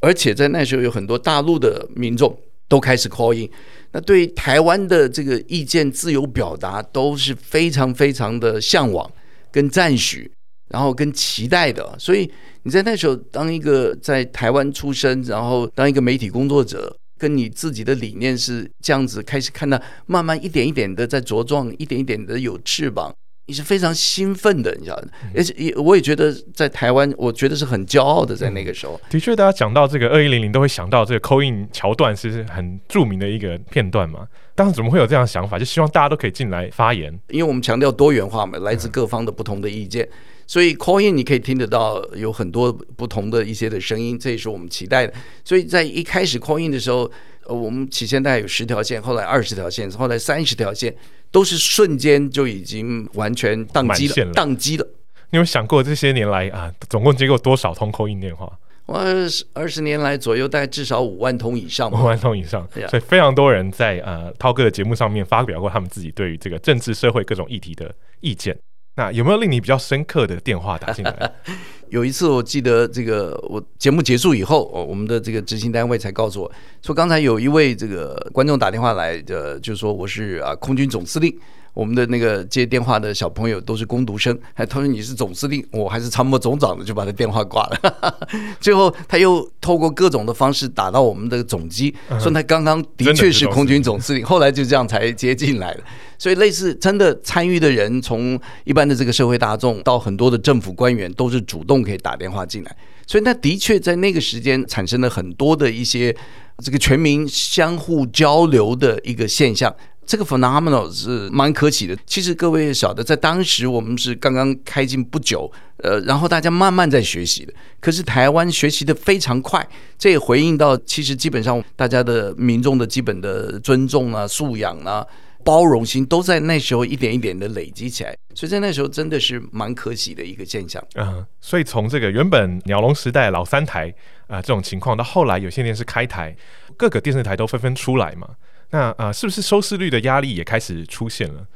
[0.00, 2.36] 而且在那时候有很多大陆的民众
[2.68, 3.48] 都开始 call in，
[3.92, 9.08] 那对台湾的这个意见自由表达都是非常非常的向往。
[9.52, 10.32] 跟赞许，
[10.72, 12.28] 然后跟期待的，所以
[12.62, 23.14] 你在那时候当一个在台湾出生，然后当一个媒体工作者，跟你自己的理念是这样子开始看到，慢慢一点一点的在茁壮，一点一点的有翅膀，
[23.46, 25.02] 你是非常兴奋的，你知道，
[25.36, 28.98] 而且也我也觉得在台湾，我觉得是很骄傲的，在那个时候。
[29.10, 34.26] 的确，大家讲到这个二一零零，都会想到这个 call in 桥段，是很著名的一个片段嘛。
[34.54, 35.58] 当时怎么会有这样的想法？
[35.58, 40.10] 就希望大家都可以进来发言，因为我们强调多元化嘛，来自各方的不同的意见，嗯、
[40.52, 45.14] 所以 call in 你可以听得到有很多不同的一些的声音，这也是我们期待的。
[45.42, 47.10] 所以在一开始 call in 的时候，
[47.46, 50.94] 呃，我们起先大概有十条线，后来二十条线，后来三十条线，
[51.30, 54.86] 都是瞬间就已经完全宕机了，宕机了。
[55.30, 58.52] 你有想过这些年来啊，总共接过多少通 call in 电话？
[58.84, 68.54] 我二十二十年来左右，大概至少五万通以上，五万通以上，所以非常多人在呃涛哥的节目上面发表过他们自己对于这个政治社会各种议题的意见。
[68.94, 71.32] 那有没有令你比较深刻的电话打进来？
[71.88, 76.52] 有一次我记得这个我节目结束以后，哦我们的这个执行单位才告诉我
[76.82, 81.36] 说，刚才有一位这个观众打电话来的，就说我是啊空军总司令。
[81.74, 88.18] 我们的那个接电话的小朋友都是工读生，还他说你是总司令，我还是参谋总长的，就把他电话挂了。
[88.60, 95.82] 最后他又透过各种的方式打到我们的总机，说他刚刚的确是空军总司令，后来就这样才接进来的。
[96.18, 102.76] 所以类似真的参与的人，从一般的这个社会大众到很多的政府官员，都是主动可以打电话进来。
[103.06, 106.14] 所以那的确在那个时间产生了很多的一些
[106.58, 109.74] 这个全民相互交流的一个现象。
[110.04, 111.96] 这个 phenomenal 是蛮可喜的。
[112.06, 117.52] 其实各位也晓得，在当时我们是刚刚开进不久，呃，然后大家慢慢在学习的。
[117.80, 125.06] 可是台湾学习的非常快，这也回应到其实基本上大家的民众的基本的尊重啊、素养啊、
[125.44, 128.14] 包容心，都在那时候一点一点的累积起来。
[128.34, 130.82] 所以在那时候真的是蛮可喜的一个现象。
[130.94, 133.88] 嗯，所以从这个原本鸟笼时代老三台
[134.26, 136.36] 啊、呃、这种情况，到后来有线电视开台，
[136.76, 138.28] 各个电视台都纷纷出来嘛。
[138.72, 141.46] 那啊、是不是收视率的压力也开始出现了？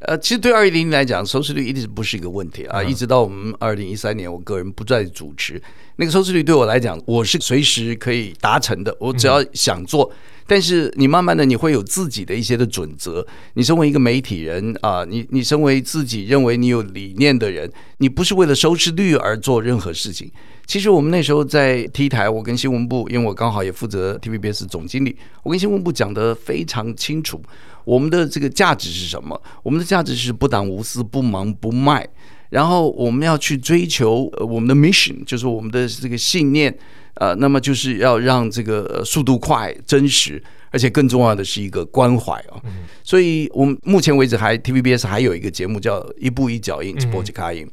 [0.00, 2.82] 呃，其实对二一零零来讲，收视率一直不是一个问题啊。
[2.82, 5.60] 嗯、一直到我们二零一三年，我个人不再主持，
[5.96, 8.94] 那个收视率对我来讲，我是随时可以达成的。
[9.00, 13.26] 我只要想做，嗯、但是你慢慢的你会有自己的一些的准则。
[13.54, 20.30] 你身为一个媒体人啊，你你身为自己认为你有理念的人，你不是为了收视率而做任何事情。
[20.66, 27.40] 其实我们那时候在 T 台，我跟新闻部，因为我刚好也负责 TVBS 总经理，我跟新闻部讲得非常清楚，
[27.86, 29.40] 我们的这个价值是什么？
[29.62, 32.04] 我们的价值是不党无私、不忙不卖，
[32.50, 36.76] 然后我们要去追求我们的 mission，就是我们的这个信念，
[37.14, 42.60] 呃，那么就是要让这个速度快、真实，而且更重要的是一个关怀啊。
[42.64, 47.68] 嗯、所以我们目前为止还 TVBS 还有一个节目叫《一步一脚印》，Sportskaya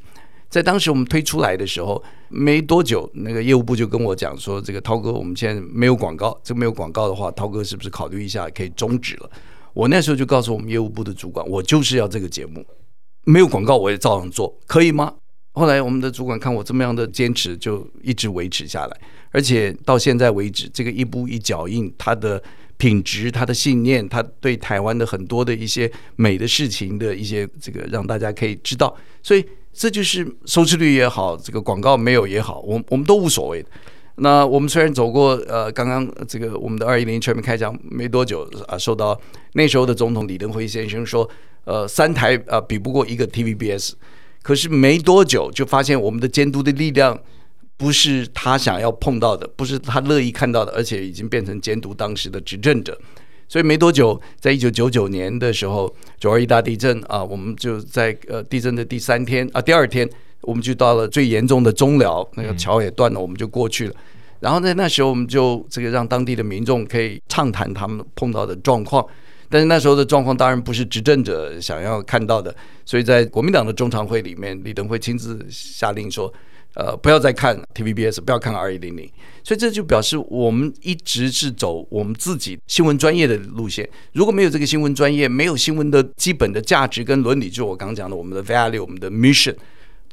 [0.48, 9.28] 在当时我们推出来的时候，没多久，那个业务部就跟我讲说：“这个涛哥，我们现在没有广告，这个没有广告的话，涛哥是不是考虑一下可以终止了？”
[9.74, 12.64] 我那时候就告诉我们业务部的主管：“我就是要这个节目，
[13.24, 15.12] 没有广告我也照样做，可以吗？”
[15.52, 22.42] 后来我们的主管看我这么样的坚持，就一直维持下来，而且到现在为止，这个一步一脚印，它的
[22.76, 29.44] 品质、它的信念、它对台湾的很多的一些美的事情的一些这个，让大家可以知道，所以。
[29.76, 33.68] 这就是收视率也好，这个广告没有也好，我我们都无所谓的。
[34.16, 39.20] 那我们虽然走过呃，刚刚这个我们的二一零全面开讲没多久啊，受到
[39.54, 41.28] 那时候的总统李登辉先生说，
[41.64, 43.94] 呃，三台啊比不过一个 TVBS，
[44.40, 47.20] 可是没多久就发现我们的监督的力量
[47.76, 52.96] 不是他想要碰到的，不是他乐意看到的，而且已经变成监督当时的执政者。
[53.48, 60.08] 所以没多久，在一九九九年的时候，九二一大地震啊，我们就在呃地震的第三天啊，第二天。
[60.46, 63.94] 我们就到了最严重的中寮，那个桥也断了，我们就过去了。
[64.40, 69.04] 然后在那时候，我们就这个让当地的民众可以畅谈他们碰到的状况。
[69.48, 72.54] 但是那时候的状况当然不是执政者想要看到的，
[72.84, 76.32] 所以在国民党的中常会里面，李登辉亲自下令说
[76.74, 79.08] ：“呃，不要再看 TVBS，不要看二一零零。”
[79.44, 83.88] 所以这就表示我们一直是走我们自己新闻专业的路线。
[84.12, 89.54] 如果没有这个新闻专业，没有新闻的基本的价值跟伦理，就我刚刚讲的我们的 value，我们的 mission。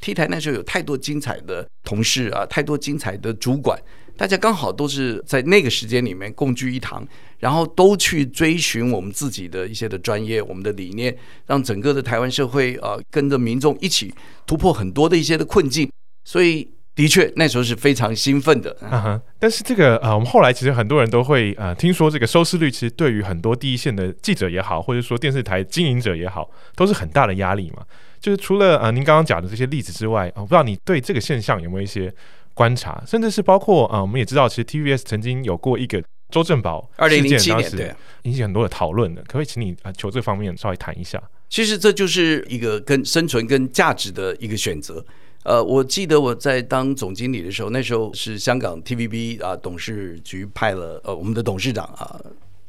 [0.02, 3.80] T 台那时候有太多精彩的同事啊，太多精彩的主管，
[4.18, 14.12] 大家刚好都是在那个时间里面共聚一堂，然后都去追寻我们自己的一些的专业，我们的理念，让整个的台湾社会啊跟着民众一起
[14.48, 15.90] 突破很多的一些的困境，
[16.26, 16.68] 所以
[17.02, 18.78] 的确那时候是非常兴奋的。
[18.80, 27.84] 啊哈，但是这个啊，我们后来其实很多人都会啊，听说这个收视率其实对于很多第一线的记者也好，或者说电视台经营者也好，都是很大的压力嘛。
[28.20, 32.14] 就是除了啊，您刚刚讲的这些例子之外，我不知道你对这个现象有没有一些
[32.54, 41.20] 观察，甚至是包括啊，我们也知道，其实 TVBS 曾经有过一个周正宝二零零七年，对，引起很多的讨论的，可不可以请你啊，求这方面稍微谈一下？
[41.50, 45.04] 其实这就是一个跟生存跟价值的一个选择。
[45.43, 52.19] 呃，我记得我在当总经理的时候，那时候是香港 TVB 啊董事局派了呃我们的董事长啊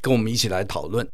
[0.01, 1.07] 跟我们一起来讨论。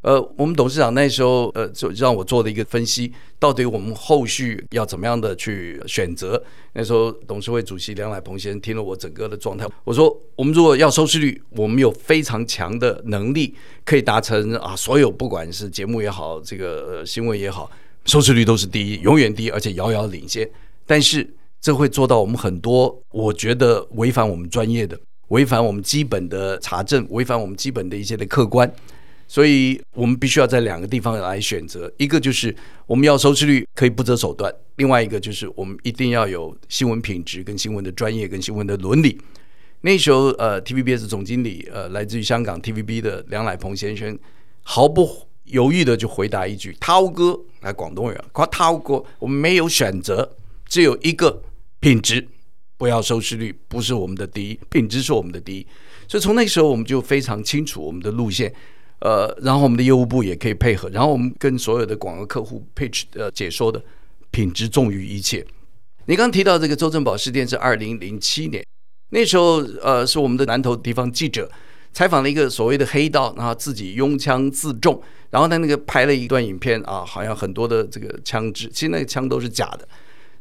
[0.00, 6.42] 呃，我们董事长那时候，呃，就让我做了一个分析，到底我们后续要怎么样的去选择。
[6.72, 17.70] 那时候董事会主席梁乃鹏先生听了我整个的状态，我说，我们如果要收视率，我们有非常强的能力，可以达成啊，所有不管是节目也好，这个新闻也好，
[18.06, 20.50] 收视率都是第一，永远第一，而且遥遥领先。
[20.92, 21.26] 但是
[21.58, 24.94] 这会做到我们很多，我觉得违反我们专业的，
[25.28, 28.70] 违反我们基本的查证，违反我们基本的一些的客观。
[29.26, 32.54] 所以我们必须要在两个地方来选择，一个就是
[32.86, 39.18] 我们要收视率可以不择手段，另外一个就是我们一定要有新闻品质、跟新闻的专业、跟新闻的伦理。
[39.80, 44.18] 那时候，呃，TVBS 总经理，呃，来自于香港 TVB 的梁乃鹏先生，
[44.62, 45.08] 毫不
[45.44, 50.30] 犹豫的就回答一句：“涛哥，来广东人，夸涛哥，我们没有选择，
[50.72, 51.42] 只有一个
[51.80, 52.26] 品质，
[52.78, 55.66] 不要收视率，不是我们的第一，品质是我们的第一。”
[56.08, 58.50] 所以从那个时候，我们就非常清楚我们的路线。
[59.00, 63.84] 呃，然后我们的业务部也可以配合，然后我们跟所有的广告客户 pitch 呃解说的
[64.30, 65.46] 品质重于一切。
[66.06, 68.64] 你刚刚提到这个周正宝事件是二零零七年，
[69.10, 71.50] 那时候呃是我们的南投地方记者
[71.92, 79.86] 采访了一个所谓的黑道，然后自己拥枪自重，然后他那个拍了一段影片啊，好像很多的这个枪支，其实那个枪都是假的。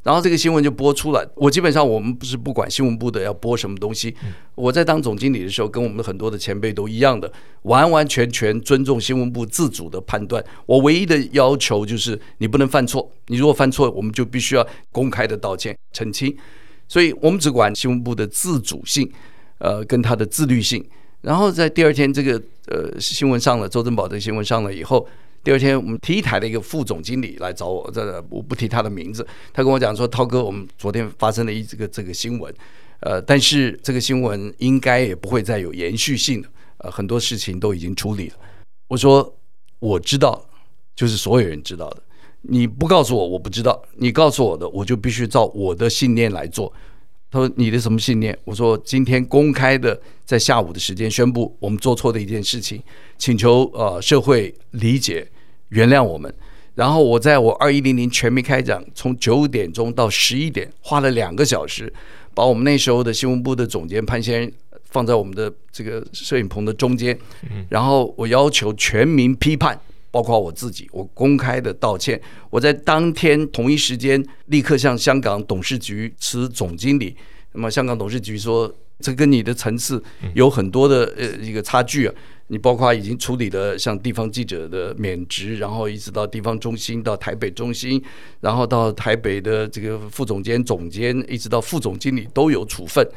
[0.04, 4.16] 然后这个新闻就播出来，我基本上我们不是不管新闻部的要播什么东西，
[4.56, 7.32] 我在当总经理的时候，跟我们的很多的前辈都一样的，
[7.64, 10.44] 完完全全尊重新闻部自主的判断。
[10.66, 16.36] 我唯一的要求就是你不能犯错，你如果犯错，我们就必须要公开的道歉澄清。
[16.88, 19.08] 所以我们只管新闻部的自主性，
[19.60, 20.84] 呃，跟他的自律性。
[21.22, 25.08] 然后在第二天这个呃新闻上了，周正宝的新闻上了以后。
[25.44, 29.26] 第二天，我们 T 台的一个副总经理来找我，这我不提他的名字。
[29.52, 32.54] 他跟我讲说：“涛哥，我们昨天发生了一这个这个新闻，
[33.00, 38.36] 呃，但是这个新闻应该也不会再有延续性了，呃，很多事情都已经处理了。”
[38.88, 39.36] 我说
[39.80, 40.46] ：“我知道，
[40.96, 42.04] 就是所有人知道的。
[42.44, 46.72] 你不告诉我，我不知道；你告诉我的，我就必须照我的信念来做。”
[47.32, 52.84] 他说：“你的什么信念？”我说：“今天公开的，在下午的时间宣布我们做错的一件事情，
[53.18, 55.26] 请求呃社会理解、
[55.70, 56.34] 原谅我们。
[56.76, 61.92] 然后我在我二一零零全民开讲，从九点钟到十一点，花了两个小时，
[62.34, 64.52] 把我们那时候的新闻部的总监潘先生
[64.90, 67.18] 放在我们的这个摄影棚的中间，
[67.70, 69.80] 然后我要求全民批判。”
[70.12, 72.22] 包括我自己，我公开的道歉。
[72.50, 77.16] 我在当天同一时间立刻向香港董事局辞总经理。
[77.54, 80.04] 那么香港董事局说，这跟你的层次
[80.36, 82.14] 有很多的呃一个差距啊。
[82.48, 88.04] 你包括已经处理了像地方记者的免职，然后一直到地方中心到台北中心，
[88.42, 93.08] 然后到台北的这个副总监、总监，一直到副总经理都有处分。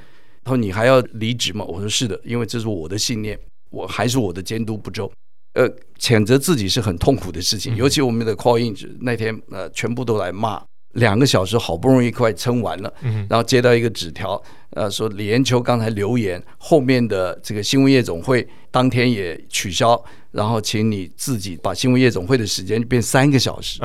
[0.44, 1.64] 他说你还要离职吗？
[1.64, 3.36] 我说是的，因为这是我的信念，
[3.70, 5.10] 我还是我的监督不周。
[5.54, 10.62] 呃，谴责自己是很痛苦的事情，尤其我们的 call in 那天，呃，全部都来骂
[10.94, 12.92] 两个小时好不容易快撑完了，
[13.28, 14.40] 然后接到一个纸条，
[14.70, 20.00] 呃，说李延秋刚才留言，后面的这个新闻夜总会当天也取消，
[20.32, 23.80] 然后请你自己把新闻夜总会的时间变三个小时，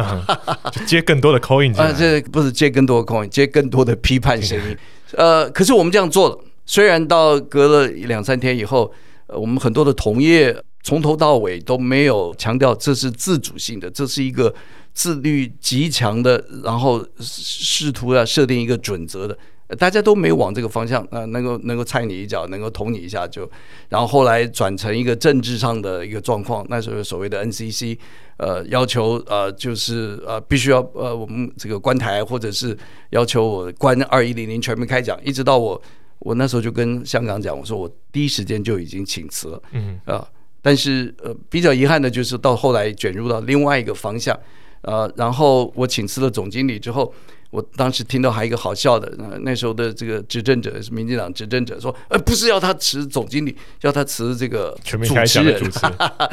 [0.71, 4.77] 就接更多的 call in 啊，这不是接更多的 call in，接更多的批判声音。
[5.13, 8.91] 呃，可是我们这样做了，虽然到隔了两三天以后，
[9.27, 14.53] 呃，我们很多的同业从头到尾都没有强调这是自主性的，这是一个。
[14.91, 19.37] 自律极强的，然后试图要设定一个准则的，
[19.77, 23.49] 大家都没有往这个方向啊，能够能够踩你一脚，能够捅你一下就，
[23.87, 27.97] 然后后来转成一个政治上的一个状况，那时候所谓的 NCC，
[28.37, 32.77] 呃，要求呃就是呃必须要呃我们这个关台，或者是
[33.11, 35.81] 要求我关二一零零全面开讲，一直到我
[36.17, 40.27] 我那时候就跟香港讲，我说我第一时间就已经请辞了，嗯啊，
[40.61, 44.37] 但是呃比较遗憾的就是到后来卷入到另外一个方向。
[44.81, 47.13] 呃，然后我请辞了总经理之后，
[47.51, 55.79] 我当时听到还有一个好笑的，呃，那时候的这个执政者是民进党执政者说，呃，不是要他辞总经理，要他辞这个主持人，主持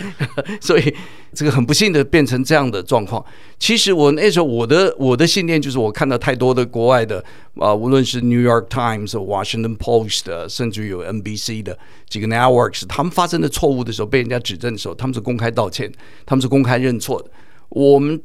[0.60, 0.94] 所以
[1.32, 3.24] 这个很不幸的变成这样的状况。
[3.58, 7.18] 其实我那时候我的我的信念就是，我看到太多的国外的
[7.54, 11.78] 啊，呃，无论是 New York Times、Washington Post，甚至于有 NBC 的
[12.10, 15.90] 几个 networks，他们发生的错误的时候，被人家指正的时候，他们是公开道歉，
[16.26, 17.30] 他们是公开认错的。
[17.70, 18.20] 我们。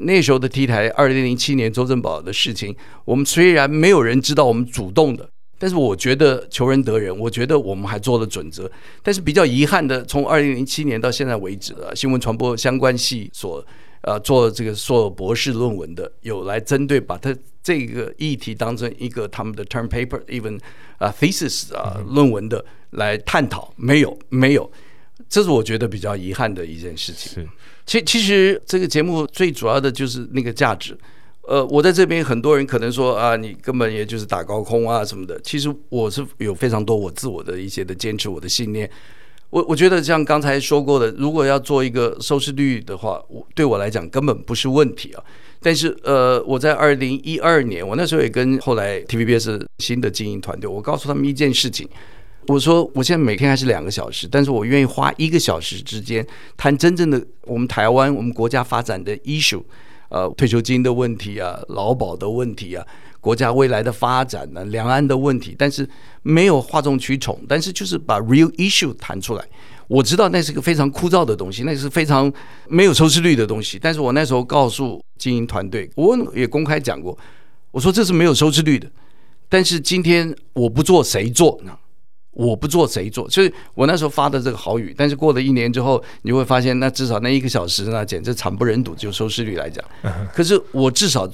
[0.00, 2.74] 那时候的 T 台，二零零七年周正宝的事情，
[3.04, 5.28] 我们虽然没有人知道我们主动的，
[5.58, 8.70] 但是我觉得求仁得仁，我觉得我们还做了准则。
[9.02, 13.64] 但是比较遗憾的，从二零零七年到现在为止啊，新闻传播相关系所
[14.02, 20.60] 呃做这个所有博士论文的，有来针对把它这个议题当成一个他们的 term paper，even
[20.98, 24.70] 啊 thesis 啊论文的来探讨，没有没有，
[25.28, 27.32] 这是我觉得比较遗憾的一件事情。
[27.32, 27.48] 是。
[27.86, 30.98] 其其实这个节目最主要的就是那个价值，
[31.42, 35.40] 呃，我在这边很多人可能说啊，你根本也就是打高空啊什么的。
[35.42, 38.90] 其实我是有非常多我自我的一些的坚持，我的信念。
[39.50, 45.22] 我我觉得像刚才说过的，如果要做一个收视率的话，我对我来讲根本不是问题啊。
[45.62, 51.88] 但是呃，我在二零一二年，我那时候也跟后来 TVBS 新的经营团队，我告诉他们一件事情。
[52.48, 56.24] 我说，我现在每天还是两个小时，但是我愿意花一个小时之间
[56.56, 59.62] 谈真正的我们台湾、我们国家发展的 issue，
[60.08, 62.86] 呃，退休金的问题啊，劳保的问题啊，
[63.20, 65.88] 国家未来的发展呢、啊，两岸的问题，但是
[66.22, 69.44] 没有哗众取宠，但是就是把 real issue 谈出来。
[69.88, 72.32] 我知道那是个非常枯燥的东西，那是非常
[72.68, 77.16] 没有收视率的东西，但是我那时候告诉经营团队，我也公开讲过，
[77.70, 78.90] 我说这是没有收视率的，
[79.48, 81.76] 但是今天我不做谁做呢？
[82.36, 89.82] 我不做谁做，所以我那时候发的这个好语，但是过了一年之后，你会发现，那至少那一个小时呢，简直惨不忍睹，就收视率来讲。
[90.34, 91.26] 可是我至少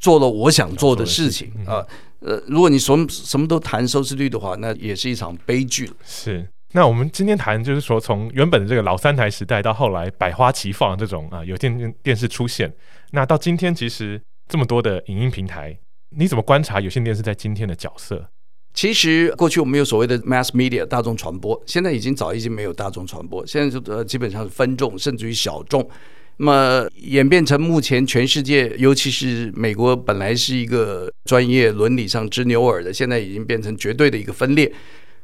[0.00, 1.84] 做了我想做的事情啊。
[2.20, 5.90] 呃，如果你什么什么都谈收视率的话，那也是一场悲剧。
[6.04, 6.48] 是。
[6.72, 12.70] 那我们今天谈就是说，从原本的这个老三台时代到后来百花齐放这种啊有电电视出现，
[13.12, 15.78] 那到今天其实这么多的影音平台，
[16.16, 18.28] 你怎么观察有线电视在今天的角色？
[18.76, 25.88] 其实过去我们有所谓的 mass media 大众传播，现在已经早已经没有大众传播，现在就呃基本上是分众甚至于小众，
[26.36, 34.70] 那么演变成目前全世界，尤其是美国本来是一个专业伦理上之牛耳的，现在已经变成绝对的一个分裂。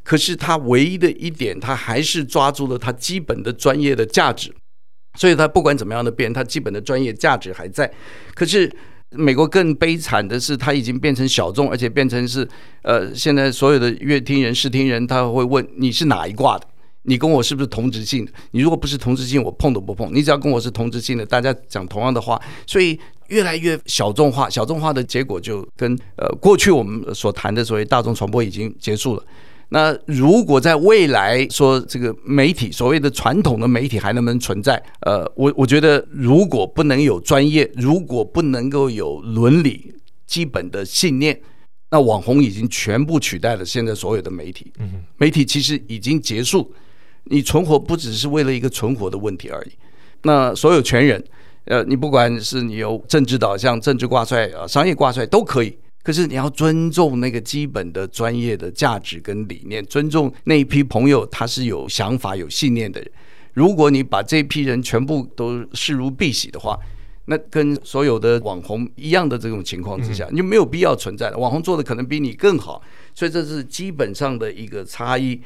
[0.03, 4.51] 可是它唯一的一点，它还是抓住了它基本的专业的价值，
[5.19, 7.93] 所以它不管怎么样的变，它基本的专业价值还在。
[8.35, 8.73] 可是。
[9.15, 12.49] 美国更悲惨的是，它已经变成小众，而且变成是，
[12.83, 16.67] 呃，现在所有的乐听人、视听人，他会问你是哪一挂的，
[17.03, 18.33] 你跟我是不是同质性的？
[18.53, 20.13] 你如果不是同质性，我碰都不碰。
[20.15, 22.99] 你只要跟我是同质性的，大家讲同样的话，所以
[23.29, 24.49] 越来越小众化。
[24.49, 29.25] 小众化的结果就跟呃过去我们所谈的所谓大众传播已经结束了。
[29.75, 34.81] 那如果在未来说这个媒体所谓的传统的媒体还能不能存在？
[35.01, 39.95] 呃，我我觉得如果不能有专业，如果不能够有伦理
[40.27, 41.41] 基本的信念，
[41.91, 44.71] 那网红已经全部取代了现在所有的媒体。
[45.17, 46.71] 媒体其实已经结束，
[47.25, 49.73] 你存活不只是为了一个存活的问题而已。
[50.25, 51.25] 那所有权人，
[51.65, 55.75] 呃，你不管是你有政治导向、政治挂帅啊、商业挂帅都可以。
[56.03, 63.11] 可是你要尊重那个基本的专业的价值跟理念，尊重那一批朋友，他是有想法、有信念的人。
[63.55, 66.79] 如果你把这批人全部都视如敝屣的话，
[67.27, 71.39] 那跟所有的网红一样的这种情况之下，你就没有必要存在了。
[71.39, 72.83] 网红做的可能比你更好，
[73.15, 75.41] 所以这是基本上的一个差异。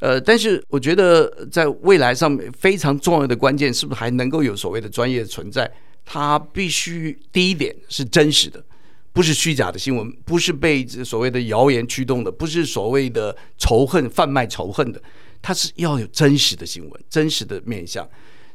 [0.00, 5.70] 呃，但是我觉得在未来上面非常重要的关键，是不是还能够有所谓的专业存在？
[6.04, 8.64] 它必须第一点是真实的。
[9.12, 15.02] 不是虚假的新闻，不是被所谓的谣言驱动的，不是所谓的仇恨贩卖仇恨的，
[15.40, 18.08] 它是要有真实的新闻，真实的面向。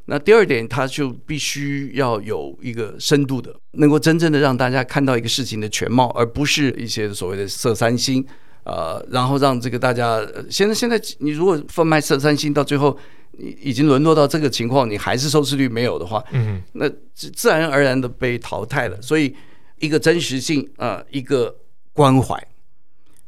[0.09, 8.25] 那第二点，它就必须要有一个深度的，能够真正的让大家看到一个事情的全貌，而不是一些所谓的色三星，
[8.63, 12.97] 呃，然后让这个大家现在现在你如果贩卖色三星，到最后
[13.33, 19.01] 你已经沦落到这个情况，你还是收视率没有的话，嗯，那自自然而然的被淘汰了。
[19.01, 19.35] 所以
[19.79, 21.55] 一个真实性啊，呃，一个
[21.93, 22.47] 关怀，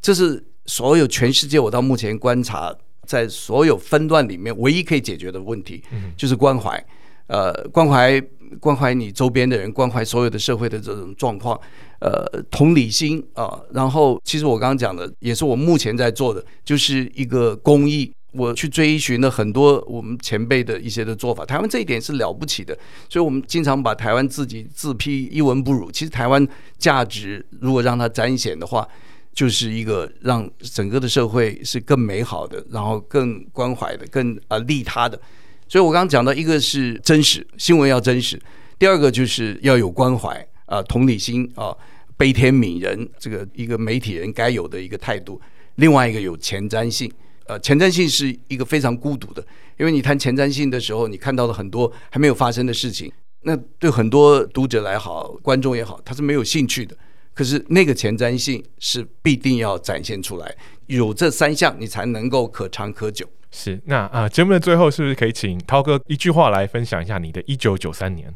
[0.02, 2.76] 这是所有全世界我到目前观察。
[3.06, 5.84] 在所有分段里面，唯一可以解决的问题，
[6.16, 6.86] 就是关怀。
[7.26, 8.22] 呃，关怀
[8.60, 11.60] 关怀你周边的人，关怀所有的社会的这种状况。
[12.02, 13.66] 呃，同理心啊、呃。
[13.74, 18.14] 然后，其实我刚刚讲的，也是我目前在做的，就是一个公益。
[18.32, 21.46] 我去追寻了很多我们前辈的一些的做法。
[21.46, 22.78] 台湾这一点是了不起的，
[23.10, 25.92] 所以我们经常把台湾自己自批一文不如。
[25.92, 28.88] 其实台湾价值，如果让它彰显的话。
[29.32, 35.18] 就是一个让整个的社会是更美好的，然后更关怀的，更啊利他的。
[35.66, 38.42] 所以我刚刚讲到，一个是真实新闻要真实，
[38.78, 41.74] 第二个就是要有关怀啊，同理心啊，
[42.18, 45.40] 悲天悯人，这个一个媒体人该有的一个态度。
[45.76, 47.10] 另外一个有前瞻性，
[47.50, 49.44] 呃，前瞻性是一个非常孤独的，
[49.80, 56.96] 因为你谈前瞻性的时候，你看到了很多还没有发生的事情，那对很多读者来好，观众也好，他是没有兴趣的。
[57.34, 63.28] 可是那个前瞻性是必定要展现出来，有这三项你才能够可长可久。
[63.50, 68.32] 是那啊，节目的最后是不是可以请涛哥一句话来分享一下你的一九九三年？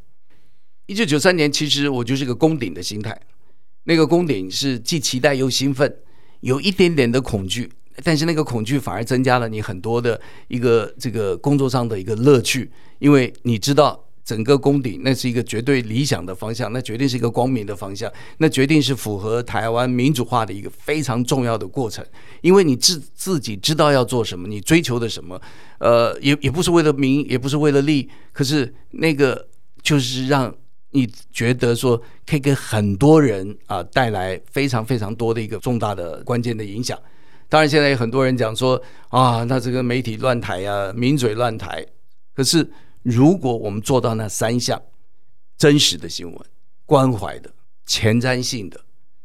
[0.88, 3.16] 一九九三年，其实我就是个攻顶的心态，
[3.84, 5.95] 那个攻顶是既期待又兴奋，
[6.39, 7.72] 有一点点的恐惧，
[8.03, 13.99] 但是那个恐惧反而增加了你很多的一个这个工作上的一个乐趣，因为你知道。
[14.25, 22.01] 整个攻顶，那是一个绝对理想的方向，那绝对是一个光明的方向，那决定是符合台湾民主化的一个非常重要的过程。
[22.39, 25.37] 因为你自自己知道要做什么，你追求的什么，
[25.79, 29.45] 呃，也也不是为了名，也不是为了利，可是那个
[29.81, 30.55] 就是让
[30.91, 36.97] 你觉得说可以给很多人啊、带来非常非常多的一个重大的关键的影响。
[37.53, 41.85] 当然，现在有很多人讲说啊，那这个媒体乱台呀、名嘴乱台，
[42.35, 42.67] 可是。
[43.03, 44.81] 如果我们做到那三项：
[45.57, 46.39] 真实的新闻、
[46.85, 47.51] 关怀的、
[47.85, 48.79] 前瞻性的，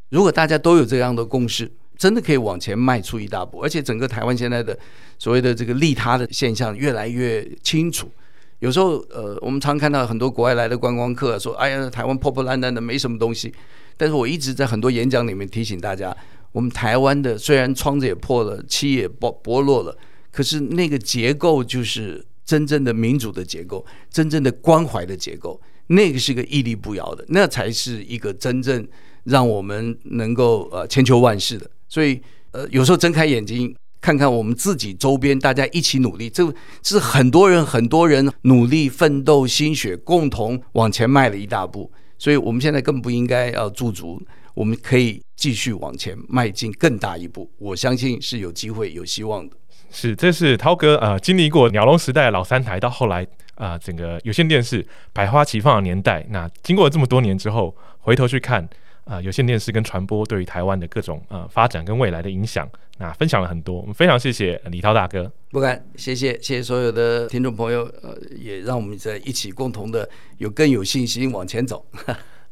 [0.09, 3.61] 如果大家都有这样的共识，真的可以往前迈出一大步。
[3.61, 4.77] 而且整个台湾现在的
[5.17, 8.11] 所谓的这个利他的现象越来越清楚。
[8.59, 13.55] 有时候，呃，我们常看到很多国外来的观光客说：“哎呀，台湾破破烂烂的，没什么东西。”
[13.97, 16.17] 但是我一直在很多演讲里面提醒大家，
[16.53, 19.97] 我们台湾的虽然窗子也破了，漆也剥剥落了，
[20.31, 22.25] 可是那个结构就是。
[22.49, 28.89] 真正的民主的结构，真正的关怀的结构，那个是个屹立不摇的，那才是一个真正
[29.25, 31.71] 让我们能够呃千秋万世的。
[31.91, 32.19] 所以
[32.53, 36.51] 呃，有时候睁开眼睛看看我们自己周边，大家一起努力，这
[36.83, 41.93] 是很多人很多人努力奋斗心血，共同往前迈了一大步。
[42.17, 44.19] 所以我们现在更不应该要驻足，
[44.55, 47.51] 我们可以继续往前迈进更大一步。
[47.59, 49.57] 我相信是有机会、有希望的。
[49.91, 53.23] 是，这是涛哥呃经历过鸟笼时代的老三台，到后来
[53.55, 56.27] 啊、呃、整个有线电视百花齐放的年代。
[56.29, 58.63] 那经过了这么多年之后，回头去看
[59.05, 62.69] 啊、呃、有线电视跟传播对于台湾的各种呃发展跟未来的影响，
[62.99, 63.81] 那分享了很多。
[63.81, 71.87] 我们非常谢谢李涛大哥，不敢，谢谢谢谢所有的听众朋友，呃也让我们在一起共同的有更有信心往前走。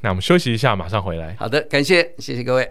[0.01, 1.34] 那我们休息一下，马上回来。
[1.38, 2.70] 好的，感谢谢谢各位。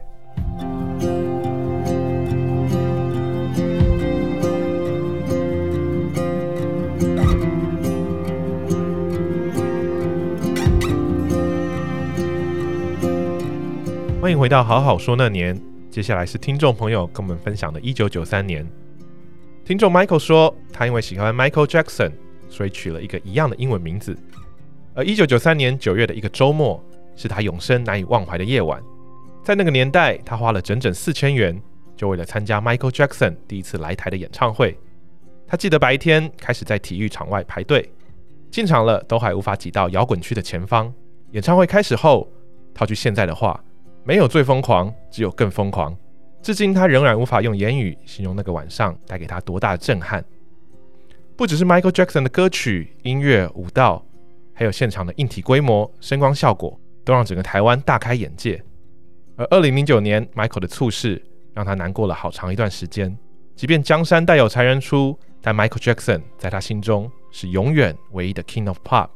[14.21, 15.59] 欢迎回到好好说那年，
[15.91, 18.65] 接下来是听众朋友跟我们分享的1993年。
[19.63, 22.11] 听众 Michael 说，他因为喜欢 Michael Jackson，
[22.49, 24.17] 所以取了一个一样的英文名字。
[24.93, 26.83] 而1993年9月的一个周末，
[27.15, 28.81] 是他永生难以忘怀的夜晚。
[29.43, 31.59] 在那个年代，他花了整整四千元，
[31.95, 34.77] 就为了参加 Michael Jackson 第一次来台的演唱会。
[35.47, 37.91] 他记得白天开始在体育场外排队，
[38.49, 40.93] 进场了都还无法挤到摇滚区的前方。
[41.31, 42.27] 演唱会开始后，
[42.73, 43.63] 套句现在的话。
[44.07, 45.97] 没有最疯狂，只有更疯狂。
[46.39, 50.23] 至今，他仍然无法用言语形容那个晚上带给他多大的震撼。
[51.35, 54.05] 不只是 Michael Jackson 的歌曲、音乐、舞蹈，
[54.53, 58.61] 还有现场的硬体规模、声光效果，都让整个台湾大开眼界。
[59.37, 63.17] 而2009年，Michael 的猝逝让他难过了好长一段时间。
[63.55, 69.09] 即便江山代有才人出，但 Michael Jackson 在他心中是永远唯一的 King of Pop。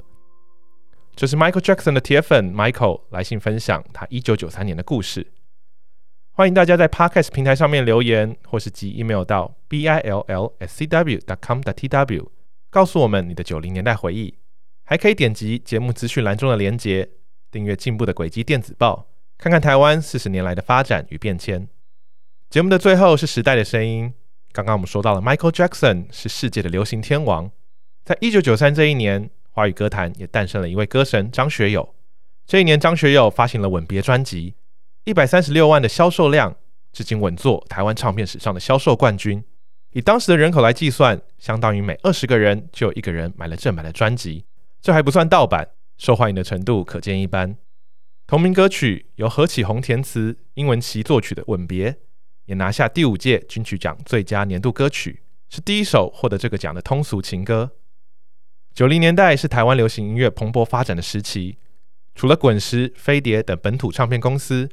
[1.15, 5.27] 这是 Michael Jackson 的铁粉 Michael 来信分享他一九九三年的故事。
[6.31, 11.89] 欢迎大家在 Podcast 平台上面留言，或是寄 email 到 b i l l s c w dot com dot t
[11.89, 12.31] w，
[12.69, 14.35] 告诉我们你的九零年代回忆。
[14.85, 17.09] 还可以点击节目资讯栏中的连结，
[17.51, 21.67] 订阅《进步的轨迹》电子报，看看台湾四十年来的发展与变迁。
[22.49, 24.13] 节目的最后是时代的声音。
[24.51, 27.51] 刚刚我们说到了 Michael Jackson 是世界的流行天王，
[28.03, 31.93] 在一九九三这一年，华语歌坛也诞生了一位歌神张学友。
[32.47, 34.55] 这一年，张学友发行了《吻别》专辑。
[35.03, 36.55] 一百三十六万的销售量，
[36.91, 39.43] 至今稳坐台湾唱片史上的销售冠军。
[39.91, 44.45] 以当时的人口来计算，相当于每二十个人就有一个人买了正版的专辑。
[44.81, 45.67] 这还不算盗版，
[45.99, 47.57] 受欢迎的程度可见一斑。
[48.25, 51.91] 同名歌曲由何启宏填词，英文琪作曲的《吻别》，
[52.45, 57.71] 也拿下第五届金曲奖最佳年度歌曲，是第一首获得这个奖的通俗情歌。
[58.73, 61.57] 九零年代是台湾流行音乐蓬勃发展的时期，
[62.15, 64.69] 除了滚石、飞碟等本土唱片公司。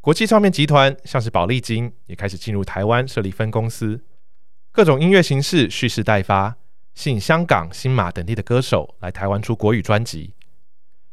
[0.00, 4.02] 国际唱片集团像是宝丽金也开始进入台湾设立分公司，
[4.72, 6.56] 各种音乐形式蓄势待发，
[6.94, 10.34] 吸引香港、新马等地的歌手来台湾出国语专辑，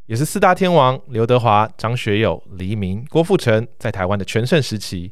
[0.07, 5.11] 也是四大天王刘德华、张学友、黎明、郭富城在台湾的全盛时期。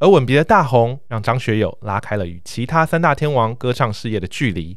[0.00, 4.76] 而吻别的大红，让张学友拉开了与其他三大天王歌唱事业的距离，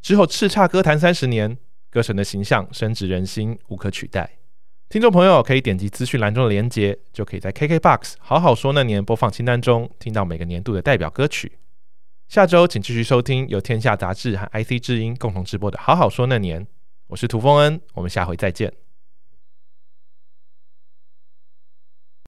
[0.00, 1.56] 之后叱咤歌坛三十年，
[1.90, 4.38] 歌神的形象深植人心，无可取代。
[4.88, 11.52] 听众朋友可以点击资讯栏中的连结，就可以在 KKBOX 好好说那年播放清单中听到每个年度的代表歌曲。
[12.28, 16.64] 下周请继续收听由天下杂志和 IC 之音共同直播的《好好说那年》，
[17.12, 18.72] 我是涂丰恩，我们下回再见。